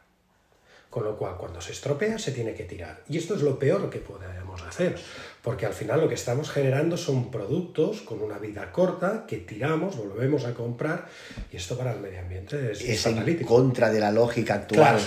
Con 0.90 1.04
lo 1.04 1.18
cual, 1.18 1.36
cuando 1.38 1.60
se 1.60 1.74
estropea, 1.74 2.18
se 2.18 2.32
tiene 2.32 2.54
que 2.54 2.64
tirar. 2.64 3.04
Y 3.10 3.18
esto 3.18 3.36
es 3.36 3.42
lo 3.42 3.60
peor 3.60 3.90
que 3.90 4.00
podemos 4.00 4.47
hacer, 4.78 4.96
porque 5.42 5.66
al 5.66 5.74
final 5.74 6.02
lo 6.02 6.08
que 6.08 6.16
estamos 6.16 6.50
generando 6.52 6.98
son 6.98 7.32
productos 7.32 8.02
con 8.02 8.22
una 8.22 8.38
vida 8.38 8.72
corta 8.72 9.26
que 9.28 9.38
tiramos, 9.38 9.98
volvemos 9.98 10.46
a 10.46 10.54
comprar, 10.54 11.08
y 11.52 11.58
esto 11.58 11.78
para 11.78 11.94
el 11.94 12.00
medio 12.00 12.20
ambiente 12.20 12.72
es, 12.72 12.82
es 12.82 13.06
en 13.08 13.44
contra 13.44 13.90
de 13.90 14.00
la 14.00 14.12
lógica 14.12 14.56
actual. 14.56 14.98
Claro. 14.98 15.00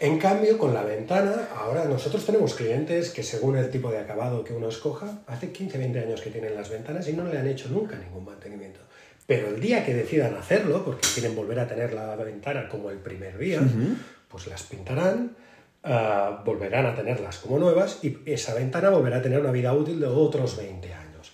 En 0.00 0.18
cambio, 0.18 0.58
con 0.58 0.74
la 0.74 0.82
ventana, 0.82 1.48
ahora 1.56 1.84
nosotros 1.84 2.26
tenemos 2.26 2.54
clientes 2.54 3.10
que 3.10 3.22
según 3.22 3.56
el 3.56 3.70
tipo 3.70 3.90
de 3.90 3.98
acabado 3.98 4.42
que 4.42 4.52
uno 4.52 4.68
escoja, 4.68 5.20
hace 5.28 5.52
15, 5.52 5.78
20 5.78 5.98
años 6.00 6.20
que 6.20 6.30
tienen 6.30 6.56
las 6.56 6.68
ventanas 6.70 7.08
y 7.08 7.12
no 7.12 7.24
le 7.24 7.38
han 7.38 7.46
hecho 7.46 7.68
nunca 7.68 7.96
ningún 7.96 8.24
mantenimiento. 8.24 8.80
Pero 9.26 9.48
el 9.48 9.60
día 9.60 9.84
que 9.86 9.94
decidan 9.94 10.34
hacerlo, 10.34 10.84
porque 10.84 11.06
quieren 11.14 11.36
volver 11.36 11.60
a 11.60 11.68
tener 11.68 11.92
la 11.92 12.16
ventana 12.16 12.68
como 12.68 12.90
el 12.90 12.98
primer 12.98 13.38
día, 13.38 13.60
uh 13.60 13.64
-huh. 13.64 13.96
pues 14.28 14.48
las 14.48 14.64
pintarán, 14.64 15.36
uh, 15.84 16.44
volverán 16.44 16.86
a 16.86 16.94
tenerlas 16.94 17.38
como 17.38 17.58
nuevas 17.58 17.98
y 18.02 18.18
esa 18.26 18.54
ventana 18.54 18.90
volverá 18.90 19.18
a 19.18 19.22
tener 19.22 19.40
una 19.40 19.52
vida 19.52 19.72
útil 19.72 20.00
de 20.00 20.06
otros 20.06 20.56
20 20.56 20.92
años. 20.92 21.32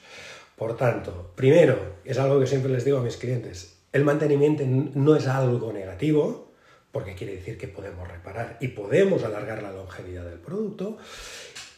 Por 0.56 0.76
tanto, 0.76 1.32
primero, 1.34 1.96
es 2.04 2.18
algo 2.18 2.40
que 2.40 2.46
siempre 2.46 2.72
les 2.72 2.84
digo 2.84 2.98
a 2.98 3.02
mis 3.02 3.16
clientes, 3.16 3.78
el 3.92 4.04
mantenimiento 4.04 4.64
no 4.66 5.16
es 5.16 5.26
algo 5.26 5.72
negativo, 5.72 6.52
porque 6.92 7.14
quiere 7.14 7.36
decir 7.36 7.58
que 7.58 7.68
podemos 7.68 8.08
reparar 8.08 8.56
y 8.60 8.68
podemos 8.68 9.22
alargar 9.22 9.62
la 9.62 9.72
longevidad 9.72 10.24
del 10.24 10.38
producto. 10.38 10.98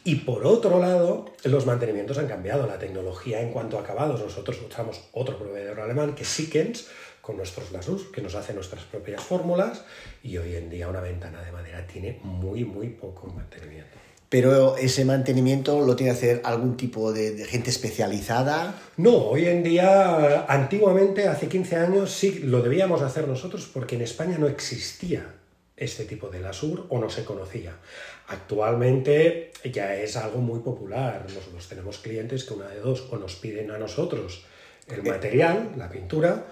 Y 0.03 0.15
por 0.15 0.45
otro 0.47 0.79
lado, 0.79 1.25
los 1.43 1.67
mantenimientos 1.67 2.17
han 2.17 2.27
cambiado, 2.27 2.65
la 2.65 2.79
tecnología 2.79 3.39
en 3.41 3.51
cuanto 3.51 3.77
a 3.77 3.81
acabados. 3.81 4.19
Nosotros 4.19 4.59
usamos 4.67 4.99
otro 5.11 5.37
proveedor 5.37 5.79
alemán 5.79 6.15
que 6.15 6.25
Siemens, 6.25 6.89
con 7.21 7.37
nuestros 7.37 7.71
Lasus, 7.71 8.11
que 8.11 8.21
nos 8.21 8.35
hace 8.35 8.53
nuestras 8.53 8.83
propias 8.83 9.23
fórmulas, 9.23 9.83
y 10.23 10.37
hoy 10.37 10.55
en 10.55 10.69
día 10.69 10.87
una 10.87 11.01
ventana 11.01 11.41
de 11.41 11.51
madera 11.51 11.85
tiene 11.87 12.19
muy, 12.23 12.65
muy 12.65 12.89
poco 12.89 13.27
mantenimiento. 13.27 13.97
Pero 14.29 14.77
ese 14.77 15.03
mantenimiento 15.03 15.85
lo 15.85 15.95
tiene 15.95 16.13
que 16.13 16.17
hacer 16.17 16.41
algún 16.45 16.77
tipo 16.77 17.11
de, 17.11 17.31
de, 17.31 17.45
gente 17.45 17.69
especializada. 17.69 18.79
No, 18.95 19.17
hoy 19.17 19.45
en 19.45 19.61
día, 19.61 20.45
antiguamente, 20.47 21.27
hace 21.27 21.49
15 21.49 21.75
años, 21.75 22.11
sí 22.11 22.39
lo 22.39 22.61
debíamos 22.61 23.01
hacer 23.01 23.27
nosotros 23.27 23.69
porque 23.73 23.95
en 23.95 24.03
España 24.03 24.37
no 24.37 24.47
existía 24.47 25.35
este 25.81 26.05
tipo 26.05 26.29
de 26.29 26.39
lasur 26.39 26.85
o 26.89 26.99
no 26.99 27.09
se 27.09 27.25
conocía. 27.25 27.75
Actualmente 28.27 29.51
ya 29.65 29.95
es 29.95 30.15
algo 30.15 30.39
muy 30.39 30.59
popular. 30.59 31.25
Nosotros 31.27 31.67
tenemos 31.67 31.97
clientes 31.97 32.43
que 32.43 32.53
una 32.53 32.67
de 32.67 32.79
dos 32.79 33.07
o 33.11 33.17
nos 33.17 33.35
piden 33.35 33.71
a 33.71 33.77
nosotros 33.77 34.45
el 34.87 35.03
material, 35.03 35.71
la 35.77 35.89
pintura, 35.89 36.45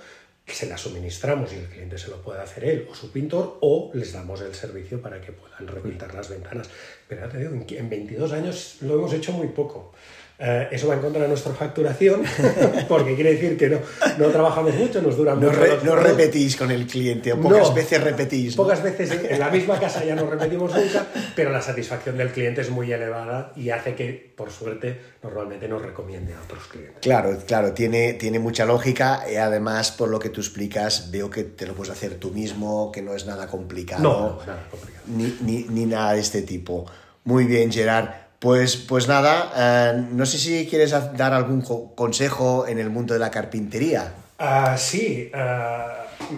se 0.56 0.68
las 0.68 0.82
suministramos 0.82 1.54
y 1.54 1.56
el 1.58 1.66
cliente 1.66 1.98
se 1.98 2.10
lo 2.10 2.22
puede 2.22 2.42
hacer 2.42 2.64
él 2.64 2.88
o 2.90 2.96
su 2.96 3.12
pintor, 3.12 3.58
o 3.62 3.92
les 3.94 4.14
damos 4.14 4.42
el 4.42 4.54
servicio 4.54 5.02
para 5.02 5.22
que 5.22 5.32
puedan 5.32 5.68
repintar 5.68 6.14
las 6.14 6.30
ventanas. 6.30 6.70
Pero 7.08 7.22
ya 7.22 7.30
te 7.30 7.38
digo, 7.40 7.52
en 7.54 7.90
22 7.90 8.32
años 8.34 8.78
lo 8.82 8.96
hemos 8.96 9.14
hecho 9.14 9.32
muy 9.32 9.48
poco. 9.48 9.94
Eh, 10.42 10.70
eso 10.72 10.88
va 10.88 10.94
en 10.94 11.02
contra 11.02 11.22
de 11.24 11.28
nuestra 11.28 11.54
facturación, 11.54 12.24
porque 12.88 13.14
quiere 13.14 13.34
decir 13.34 13.58
que 13.58 13.68
no, 13.68 13.80
no 14.18 14.28
trabajamos 14.28 14.74
mucho, 14.74 15.02
nos 15.02 15.18
duran 15.18 15.38
no 15.38 15.52
no 15.84 15.96
repetís 15.98 16.56
con 16.56 16.72
el 16.72 16.88
cliente, 16.88 17.34
o 17.34 17.42
pocas 17.42 17.74
veces 17.74 18.02
repetís. 18.02 18.56
Pocas 18.56 18.82
veces 18.82 19.12
en, 19.12 19.38
la 19.38 19.50
misma 19.50 19.78
casa 19.78 20.02
ya 20.06 20.16
no 20.16 20.26
repetimos 20.30 20.74
nunca, 20.74 21.06
pero 21.36 21.50
la 21.50 21.62
satisfacción 21.62 22.16
del 22.16 22.32
cliente 22.32 22.62
es 22.62 22.70
muy 22.70 22.90
elevada 22.90 23.52
y 23.58 23.70
hace 23.72 23.96
que, 23.96 24.32
por 24.34 24.50
suerte, 24.50 24.98
normalmente 25.22 25.68
nos 25.68 25.82
recomiende 25.82 26.34
a 26.34 26.42
otros 26.42 26.68
clientes. 26.70 27.00
Claro, 27.02 27.38
claro, 27.46 27.74
tiene, 27.74 28.14
tiene 28.14 28.40
mucha 28.40 28.64
lógica 28.64 29.26
y 29.30 29.36
además, 29.36 29.92
por 29.92 30.08
lo 30.08 30.20
que 30.20 30.30
tú 30.30 30.40
explicas, 30.40 31.12
veo 31.12 31.30
que 31.30 31.44
te 31.44 31.68
lo 31.68 31.74
puedes 31.74 31.92
hacer 31.92 32.16
tú 32.16 32.32
mismo, 32.32 32.94
que 32.94 33.02
no 33.02 33.14
es 33.14 33.26
nada 33.26 33.48
complicado. 33.48 34.02
No, 34.02 34.40
nada 34.48 34.66
complicado. 34.72 35.04
Ni, 35.08 35.36
ni, 35.42 35.64
ni 35.64 35.86
nada 35.86 36.14
de 36.14 36.22
este 36.22 36.44
tipo. 36.44 36.86
Muy 37.26 37.44
bien, 37.44 37.70
Gerard. 37.70 38.29
Pues, 38.40 38.78
pues 38.78 39.10
nada, 39.10 39.52
eh, 39.56 40.06
no 40.12 40.26
sé 40.26 40.38
si 40.38 40.66
quieres 40.66 40.92
dar 40.92 41.34
algún 41.34 41.62
consejo 41.62 42.66
en 42.68 42.80
el 42.80 42.90
mundo 42.90 43.14
de 43.14 43.20
la 43.20 43.30
carpintería. 43.30 44.14
Uh, 44.40 44.78
sí, 44.78 45.30
uh, 45.34 46.36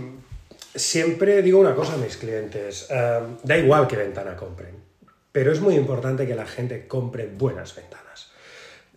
siempre 0.73 1.43
digo 1.43 1.59
una 1.59 1.75
cosa 1.75 1.93
a 1.93 1.97
mis 1.97 2.17
clientes, 2.17 2.89
uh, 2.89 3.37
da 3.43 3.55
igual 3.55 3.87
qué 3.87 3.97
ventana 3.97 4.35
compren, 4.35 4.75
pero 5.31 5.51
es 5.51 5.61
muy 5.61 5.75
importante 5.75 6.25
que 6.25 6.33
la 6.33 6.47
gente 6.47 6.87
compre 6.87 7.27
buenas 7.27 7.75
ventanas, 7.75 8.31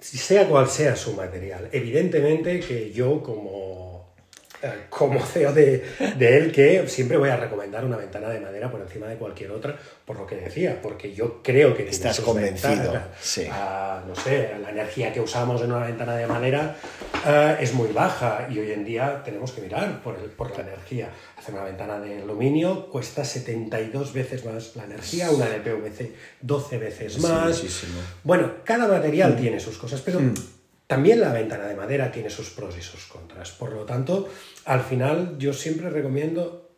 sea 0.01 0.49
cual 0.49 0.71
sea 0.71 0.97
su 0.97 1.13
material. 1.13 1.69
Evidentemente 1.73 2.61
que 2.61 2.91
yo 2.93 3.23
como 3.23 3.94
como 4.89 5.21
CEO 5.21 5.53
de, 5.53 5.85
de, 6.17 6.37
él 6.37 6.53
que 6.53 6.87
siempre 6.89 7.17
voy 7.17 7.29
a 7.29 7.37
recomendar 7.37 7.85
una 7.85 7.97
ventana 7.97 8.29
de 8.29 8.41
madera 8.41 8.71
por 8.71 8.81
encima 8.81 9.07
de 9.07 9.17
cualquier 9.17 9.51
otra, 9.51 9.77
por 10.05 10.19
lo 10.19 10.27
que 10.27 10.37
decía, 10.37 10.81
porque 10.83 11.15
yo 11.15 11.43
creo 11.43 11.77
que 11.77 11.89
estás 11.89 12.21
convencido. 12.21 12.93
Sí. 13.21 13.49
No 14.07 14.15
sé, 14.15 14.51
la 14.61 14.71
energía 14.71 15.13
que 15.13 15.21
usamos 15.21 15.63
en 15.63 15.73
una 15.73 15.87
ventana 15.87 16.17
de 16.17 16.27
madera 16.27 16.77
uh, 17.25 17.63
es 17.63 17.73
muy 17.75 17.89
baja 17.93 18.47
y 18.51 18.59
hoy 18.59 18.73
en 18.73 18.85
día 18.85 19.23
tenemos 19.25 19.53
que 19.53 19.63
mirar 19.63 20.03
por, 20.03 20.17
el, 20.17 20.31
por 20.31 20.57
la 20.57 20.63
energía. 20.63 21.09
Hacer 21.39 21.55
una 21.55 21.65
ventana 21.65 21.99
de 22.01 22.23
aluminio 22.23 22.89
cuesta 22.91 23.25
72 23.25 24.13
veces 24.13 24.45
más 24.45 24.77
la 24.77 24.85
energía, 24.85 25.31
una 25.31 25.47
de 25.47 25.61
PVC 25.61 26.13
12 26.41 26.79
veces 26.79 27.19
más. 27.21 27.57
Sí, 27.57 27.87
bueno, 28.23 28.53
cada 28.65 28.87
material 28.89 29.35
mm. 29.35 29.37
tiene 29.37 29.61
sus 29.61 29.79
cosas, 29.79 30.01
pero 30.01 30.21
mm. 30.21 30.35
También 30.87 31.21
la 31.21 31.33
ventana 31.33 31.65
de 31.65 31.75
madera 31.75 32.13
tiene 32.13 32.31
sus 32.31 32.51
pros 32.51 32.77
y 32.77 32.83
sus 32.83 33.07
contras. 33.07 33.53
Por 33.53 33.73
lo 33.73 33.85
tanto, 33.85 34.29
al 34.65 34.83
final 34.83 35.37
yo 35.39 35.53
siempre 35.53 35.91
recomiendo, 35.91 36.71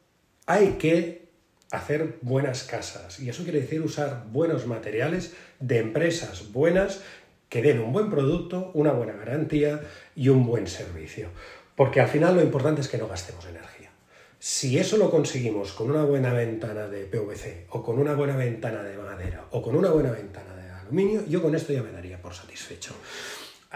hay 0.46 0.72
que 0.72 1.26
hacer 1.70 2.18
buenas 2.22 2.62
casas. 2.64 3.20
Y 3.20 3.28
eso 3.28 3.42
quiere 3.42 3.60
decir 3.60 3.82
usar 3.82 4.26
buenos 4.30 4.66
materiales 4.66 5.34
de 5.58 5.78
empresas 5.78 6.52
buenas 6.52 7.00
que 7.48 7.62
den 7.62 7.80
un 7.80 7.92
buen 7.92 8.10
producto, 8.10 8.70
una 8.74 8.92
buena 8.92 9.14
garantía 9.14 9.80
y 10.14 10.28
un 10.28 10.46
buen 10.46 10.66
servicio. 10.66 11.30
Porque 11.74 12.00
al 12.00 12.08
final 12.08 12.36
lo 12.36 12.42
importante 12.42 12.80
es 12.80 12.88
que 12.88 12.98
no 12.98 13.08
gastemos 13.08 13.44
energía. 13.46 13.90
Si 14.38 14.78
eso 14.78 14.96
lo 14.96 15.10
conseguimos 15.10 15.72
con 15.72 15.90
una 15.90 16.04
buena 16.04 16.32
ventana 16.32 16.88
de 16.88 17.06
PVC 17.06 17.66
o 17.70 17.82
con 17.82 17.98
una 17.98 18.14
buena 18.14 18.36
ventana 18.36 18.82
de 18.82 18.96
madera 18.96 19.46
o 19.50 19.62
con 19.62 19.74
una 19.74 19.90
buena 19.90 20.12
ventana 20.12 20.54
de 20.54 20.70
aluminio, 20.70 21.24
yo 21.26 21.42
con 21.42 21.54
esto 21.54 21.72
ya 21.72 21.82
me 21.82 21.90
daría 21.90 22.20
por 22.20 22.34
satisfecho. 22.34 22.94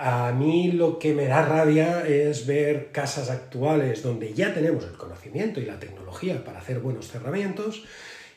A 0.02 0.32
mí 0.32 0.72
lo 0.72 0.98
que 0.98 1.12
me 1.12 1.26
da 1.26 1.42
rabia 1.42 2.06
es 2.06 2.46
ver 2.46 2.90
casas 2.90 3.28
actuales 3.28 4.02
donde 4.02 4.32
ya 4.32 4.54
tenemos 4.54 4.84
el 4.84 4.96
conocimiento 4.96 5.60
y 5.60 5.66
la 5.66 5.78
tecnología 5.78 6.42
para 6.42 6.58
hacer 6.58 6.78
buenos 6.78 7.08
cerramientos 7.08 7.84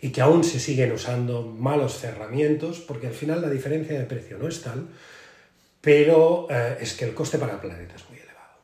y 0.01 0.10
que 0.10 0.20
aún 0.20 0.43
se 0.43 0.60
siguen 0.60 0.91
usando 0.91 1.41
malos 1.43 2.00
cerramientos, 2.00 2.82
porque 2.82 3.08
al 3.08 3.13
final 3.13 3.41
la 3.41 3.50
diferencia 3.50 3.98
de 3.98 4.03
precio 4.03 4.38
no 4.38 4.50
es 4.50 4.62
tal, 4.62 4.89
pero 5.79 6.48
eh, 6.50 6.80
es 6.82 6.95
que 6.95 7.06
el 7.06 7.13
coste 7.13 7.38
para 7.38 7.54
el 7.54 7.60
planeta 7.60 7.95
es 7.95 8.10
muy 8.10 8.19
elevado. 8.19 8.60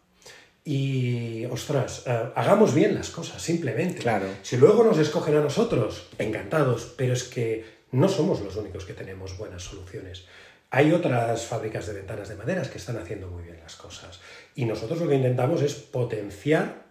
Y, 0.65 1.45
ostras, 1.45 2.03
eh, 2.05 2.31
hagamos 2.35 2.73
bien 2.73 2.95
las 2.95 3.11
cosas, 3.11 3.41
simplemente. 3.41 3.99
Claro. 3.99 4.27
Si 4.41 4.57
luego 4.57 4.83
nos 4.83 4.97
escogen 4.97 5.37
a 5.37 5.41
nosotros, 5.41 6.09
encantados, 6.17 6.93
pero 6.97 7.13
es 7.13 7.23
que 7.23 7.63
no 7.93 8.09
somos 8.09 8.41
los 8.41 8.57
únicos 8.57 8.83
que 8.83 8.93
tenemos 8.93 9.37
buenas 9.37 9.63
soluciones. 9.63 10.25
Hay 10.71 10.91
otras 10.91 11.45
fábricas 11.45 11.87
de 11.87 11.93
ventanas 11.93 12.29
de 12.29 12.35
maderas 12.35 12.69
que 12.69 12.77
están 12.77 12.97
haciendo 12.97 13.27
muy 13.27 13.43
bien 13.43 13.59
las 13.59 13.75
cosas. 13.75 14.19
Y 14.55 14.65
nosotros 14.65 14.99
lo 14.99 15.07
que 15.07 15.15
intentamos 15.15 15.61
es 15.63 15.73
potenciar 15.73 16.85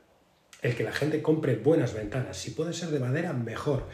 el 0.63 0.75
que 0.75 0.83
la 0.83 0.93
gente 0.93 1.23
compre 1.23 1.57
buenas 1.57 1.95
ventanas. 1.95 2.37
Si 2.37 2.51
puede 2.51 2.73
ser 2.73 2.89
de 2.89 2.99
madera, 2.99 3.33
mejor. 3.33 3.87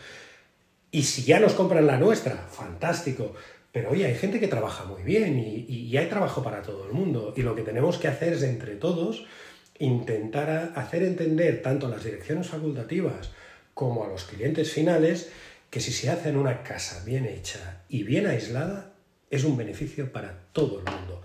Y 0.90 1.03
si 1.03 1.25
ya 1.25 1.38
nos 1.38 1.53
compran 1.53 1.87
la 1.87 1.99
nuestra, 1.99 2.37
fantástico. 2.37 3.35
Pero 3.73 3.90
oye, 3.90 4.07
hay 4.07 4.14
gente 4.14 4.40
que 4.40 4.49
trabaja 4.49 4.85
muy 4.85 5.03
bien 5.03 5.38
y, 5.38 5.66
y, 5.68 5.97
hay 5.99 6.07
trabajo 6.07 6.42
para 6.42 6.62
todo 6.62 6.87
el 6.87 6.92
mundo. 6.92 7.35
Y 7.37 7.42
lo 7.42 7.55
que 7.55 7.62
tenemos 7.62 7.99
que 7.99 8.09
hacer 8.09 8.35
es, 8.35 8.42
entre 8.42 8.77
todos, 8.77 9.27
intentar 9.79 10.73
hacer 10.77 11.03
entender 11.03 11.61
tanto 11.61 11.88
a 11.88 11.90
las 11.90 12.05
direcciones 12.05 12.47
facultativas 12.47 13.33
como 13.75 14.05
a 14.05 14.09
los 14.09 14.25
clientes 14.25 14.73
finales 14.73 15.31
que 15.68 15.81
si 15.81 15.92
se 15.92 16.09
hace 16.09 16.29
en 16.29 16.37
una 16.37 16.62
casa 16.62 17.03
bien 17.05 17.27
hecha 17.27 17.83
y 17.88 18.05
bien 18.05 18.29
aislada, 18.29 18.93
es 19.30 19.44
un 19.44 19.56
beneficio 19.56 20.12
para 20.12 20.46
todo 20.52 20.80
el 20.80 20.84
mundo. 20.84 21.22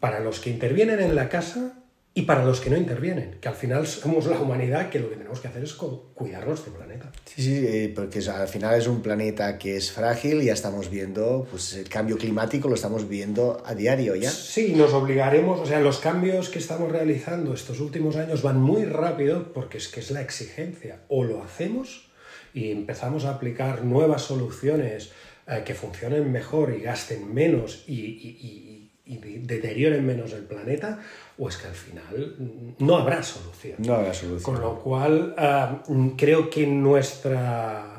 Para 0.00 0.20
los 0.20 0.40
que 0.40 0.50
intervienen 0.50 1.00
en 1.00 1.14
la 1.14 1.28
casa 1.28 1.84
y 2.16 2.22
para 2.22 2.44
los 2.44 2.60
que 2.60 2.70
no 2.70 2.76
intervienen, 2.76 3.38
que 3.40 3.48
al 3.48 3.56
final 3.56 3.88
somos 3.88 4.26
la 4.26 4.38
humanidad 4.38 4.88
que 4.88 5.00
lo 5.00 5.10
que 5.10 5.16
tenemos 5.16 5.40
que 5.40 5.48
hacer 5.48 5.64
es 5.64 5.74
cuidar 5.74 6.46
nuestro 6.46 6.72
planeta. 6.72 7.10
Sí, 7.24 7.42
sí, 7.42 7.66
eh, 7.66 7.92
porque 7.92 8.20
al 8.30 8.46
final 8.46 8.78
es 8.78 8.86
un 8.86 9.02
planeta 9.02 9.58
que 9.58 9.76
es 9.76 9.90
frágil 9.90 10.40
y 10.40 10.44
ya 10.44 10.52
estamos 10.52 10.90
viendo, 10.90 11.44
pues 11.50 11.74
el 11.74 11.88
cambio 11.88 12.16
climático 12.16 12.68
lo 12.68 12.76
estamos 12.76 13.08
viendo 13.08 13.60
a 13.66 13.74
diario 13.74 14.14
ya. 14.14 14.30
Sí, 14.30 14.74
nos 14.76 14.92
obligaremos, 14.92 15.58
o 15.58 15.66
sea, 15.66 15.80
los 15.80 15.98
cambios 15.98 16.50
que 16.50 16.60
estamos 16.60 16.92
realizando 16.92 17.52
estos 17.52 17.80
últimos 17.80 18.14
años 18.14 18.42
van 18.42 18.60
muy 18.60 18.84
rápido 18.84 19.52
porque 19.52 19.78
es 19.78 19.88
que 19.88 19.98
es 19.98 20.12
la 20.12 20.20
exigencia. 20.20 21.00
O 21.08 21.24
lo 21.24 21.42
hacemos 21.42 22.06
y 22.52 22.70
empezamos 22.70 23.24
a 23.24 23.30
aplicar 23.30 23.84
nuevas 23.84 24.22
soluciones 24.22 25.10
eh, 25.46 25.62
que 25.64 25.74
funcionen 25.74 26.30
mejor 26.30 26.74
y 26.74 26.80
gasten 26.80 27.32
menos 27.32 27.84
y, 27.86 28.90
deterioren 29.06 30.06
menos 30.06 30.32
el 30.32 30.44
planeta, 30.44 30.98
o 31.36 31.48
es 31.50 31.58
que 31.58 31.66
al 31.66 31.74
final 31.74 32.36
no 32.78 32.96
habrá 32.96 33.22
solución. 33.22 33.76
No 33.78 33.94
habrá 33.94 34.14
solución. 34.14 34.42
Con 34.42 34.60
lo 34.62 34.80
cual, 34.80 35.34
eh, 35.38 36.14
creo 36.16 36.48
que 36.48 36.66
nuestra 36.66 37.94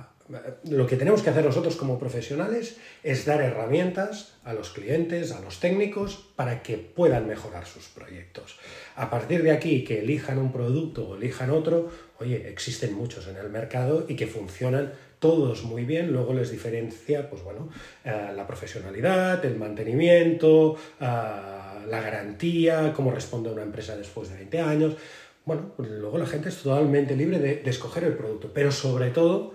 lo 0.63 0.87
que 0.87 0.95
tenemos 0.95 1.21
que 1.21 1.29
hacer 1.29 1.45
nosotros 1.45 1.75
como 1.75 1.99
profesionales 1.99 2.77
es 3.03 3.25
dar 3.25 3.41
herramientas 3.41 4.33
a 4.43 4.53
los 4.53 4.71
clientes, 4.71 5.31
a 5.31 5.39
los 5.41 5.59
técnicos, 5.59 6.31
para 6.35 6.63
que 6.63 6.77
puedan 6.77 7.27
mejorar 7.27 7.67
sus 7.67 7.85
proyectos. 7.85 8.57
A 8.95 9.09
partir 9.11 9.43
de 9.43 9.51
aquí, 9.51 9.83
que 9.83 9.99
elijan 9.99 10.39
un 10.39 10.51
producto 10.51 11.09
o 11.09 11.15
elijan 11.15 11.51
otro, 11.51 11.91
oye, 12.19 12.49
existen 12.49 12.95
muchos 12.95 13.27
en 13.27 13.37
el 13.37 13.49
mercado 13.49 14.05
y 14.07 14.15
que 14.15 14.25
funcionan 14.25 14.93
todos 15.19 15.63
muy 15.63 15.85
bien, 15.85 16.11
luego 16.11 16.33
les 16.33 16.51
diferencia, 16.51 17.29
pues 17.29 17.43
bueno, 17.43 17.69
eh, 18.03 18.31
la 18.35 18.45
profesionalidad, 18.45 19.43
el 19.45 19.57
mantenimiento, 19.57 20.75
eh, 20.99 21.05
la 21.05 22.01
garantía, 22.01 22.93
cómo 22.93 23.11
responde 23.11 23.51
una 23.51 23.63
empresa 23.63 23.95
después 23.95 24.29
de 24.29 24.37
20 24.37 24.59
años. 24.61 24.95
Bueno, 25.45 25.73
pues 25.77 25.89
luego 25.89 26.17
la 26.17 26.25
gente 26.25 26.49
es 26.49 26.57
totalmente 26.57 27.15
libre 27.15 27.39
de, 27.39 27.57
de 27.57 27.69
escoger 27.69 28.03
el 28.03 28.13
producto, 28.13 28.51
pero 28.53 28.71
sobre 28.71 29.11
todo 29.11 29.53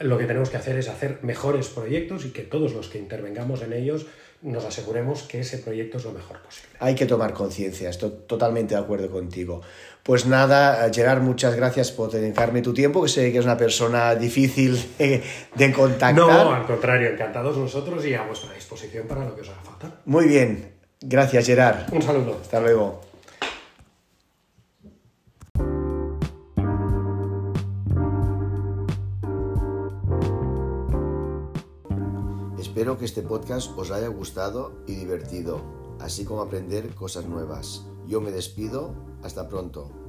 lo 0.00 0.18
que 0.18 0.26
tenemos 0.26 0.50
que 0.50 0.56
hacer 0.56 0.76
es 0.78 0.88
hacer 0.88 1.18
mejores 1.22 1.68
proyectos 1.68 2.24
y 2.24 2.30
que 2.30 2.42
todos 2.42 2.72
los 2.72 2.88
que 2.88 2.98
intervengamos 2.98 3.62
en 3.62 3.72
ellos 3.72 4.06
nos 4.42 4.64
aseguremos 4.64 5.22
que 5.22 5.40
ese 5.40 5.58
proyecto 5.58 5.98
es 5.98 6.04
lo 6.04 6.12
mejor 6.12 6.40
posible. 6.40 6.70
Hay 6.78 6.94
que 6.94 7.06
tomar 7.06 7.32
conciencia, 7.32 7.90
estoy 7.90 8.10
totalmente 8.26 8.74
de 8.74 8.80
acuerdo 8.80 9.10
contigo. 9.10 9.62
Pues 10.02 10.26
nada, 10.26 10.88
Gerard, 10.92 11.20
muchas 11.22 11.54
gracias 11.54 11.90
por 11.90 12.10
dedicarme 12.10 12.62
tu 12.62 12.72
tiempo, 12.72 13.02
que 13.02 13.08
sé 13.08 13.32
que 13.32 13.38
es 13.38 13.44
una 13.44 13.56
persona 13.56 14.14
difícil 14.14 14.78
de 14.98 15.72
contactar. 15.72 16.14
No, 16.14 16.54
al 16.54 16.66
contrario, 16.66 17.10
encantados 17.10 17.56
nosotros 17.56 18.04
y 18.06 18.14
a 18.14 18.22
vuestra 18.22 18.52
disposición 18.54 19.06
para 19.06 19.24
lo 19.24 19.34
que 19.34 19.42
os 19.42 19.48
haga 19.48 19.60
falta. 19.62 20.00
Muy 20.04 20.26
bien, 20.26 20.72
gracias 21.00 21.46
Gerard. 21.46 21.92
Un 21.92 22.02
saludo. 22.02 22.38
Hasta 22.40 22.60
luego. 22.60 23.07
Espero 32.78 32.96
que 32.96 33.06
este 33.06 33.22
podcast 33.22 33.76
os 33.76 33.90
haya 33.90 34.06
gustado 34.06 34.84
y 34.86 34.94
divertido, 34.94 35.60
así 35.98 36.24
como 36.24 36.42
aprender 36.42 36.94
cosas 36.94 37.26
nuevas. 37.26 37.84
Yo 38.06 38.20
me 38.20 38.30
despido, 38.30 38.94
hasta 39.24 39.48
pronto. 39.48 40.07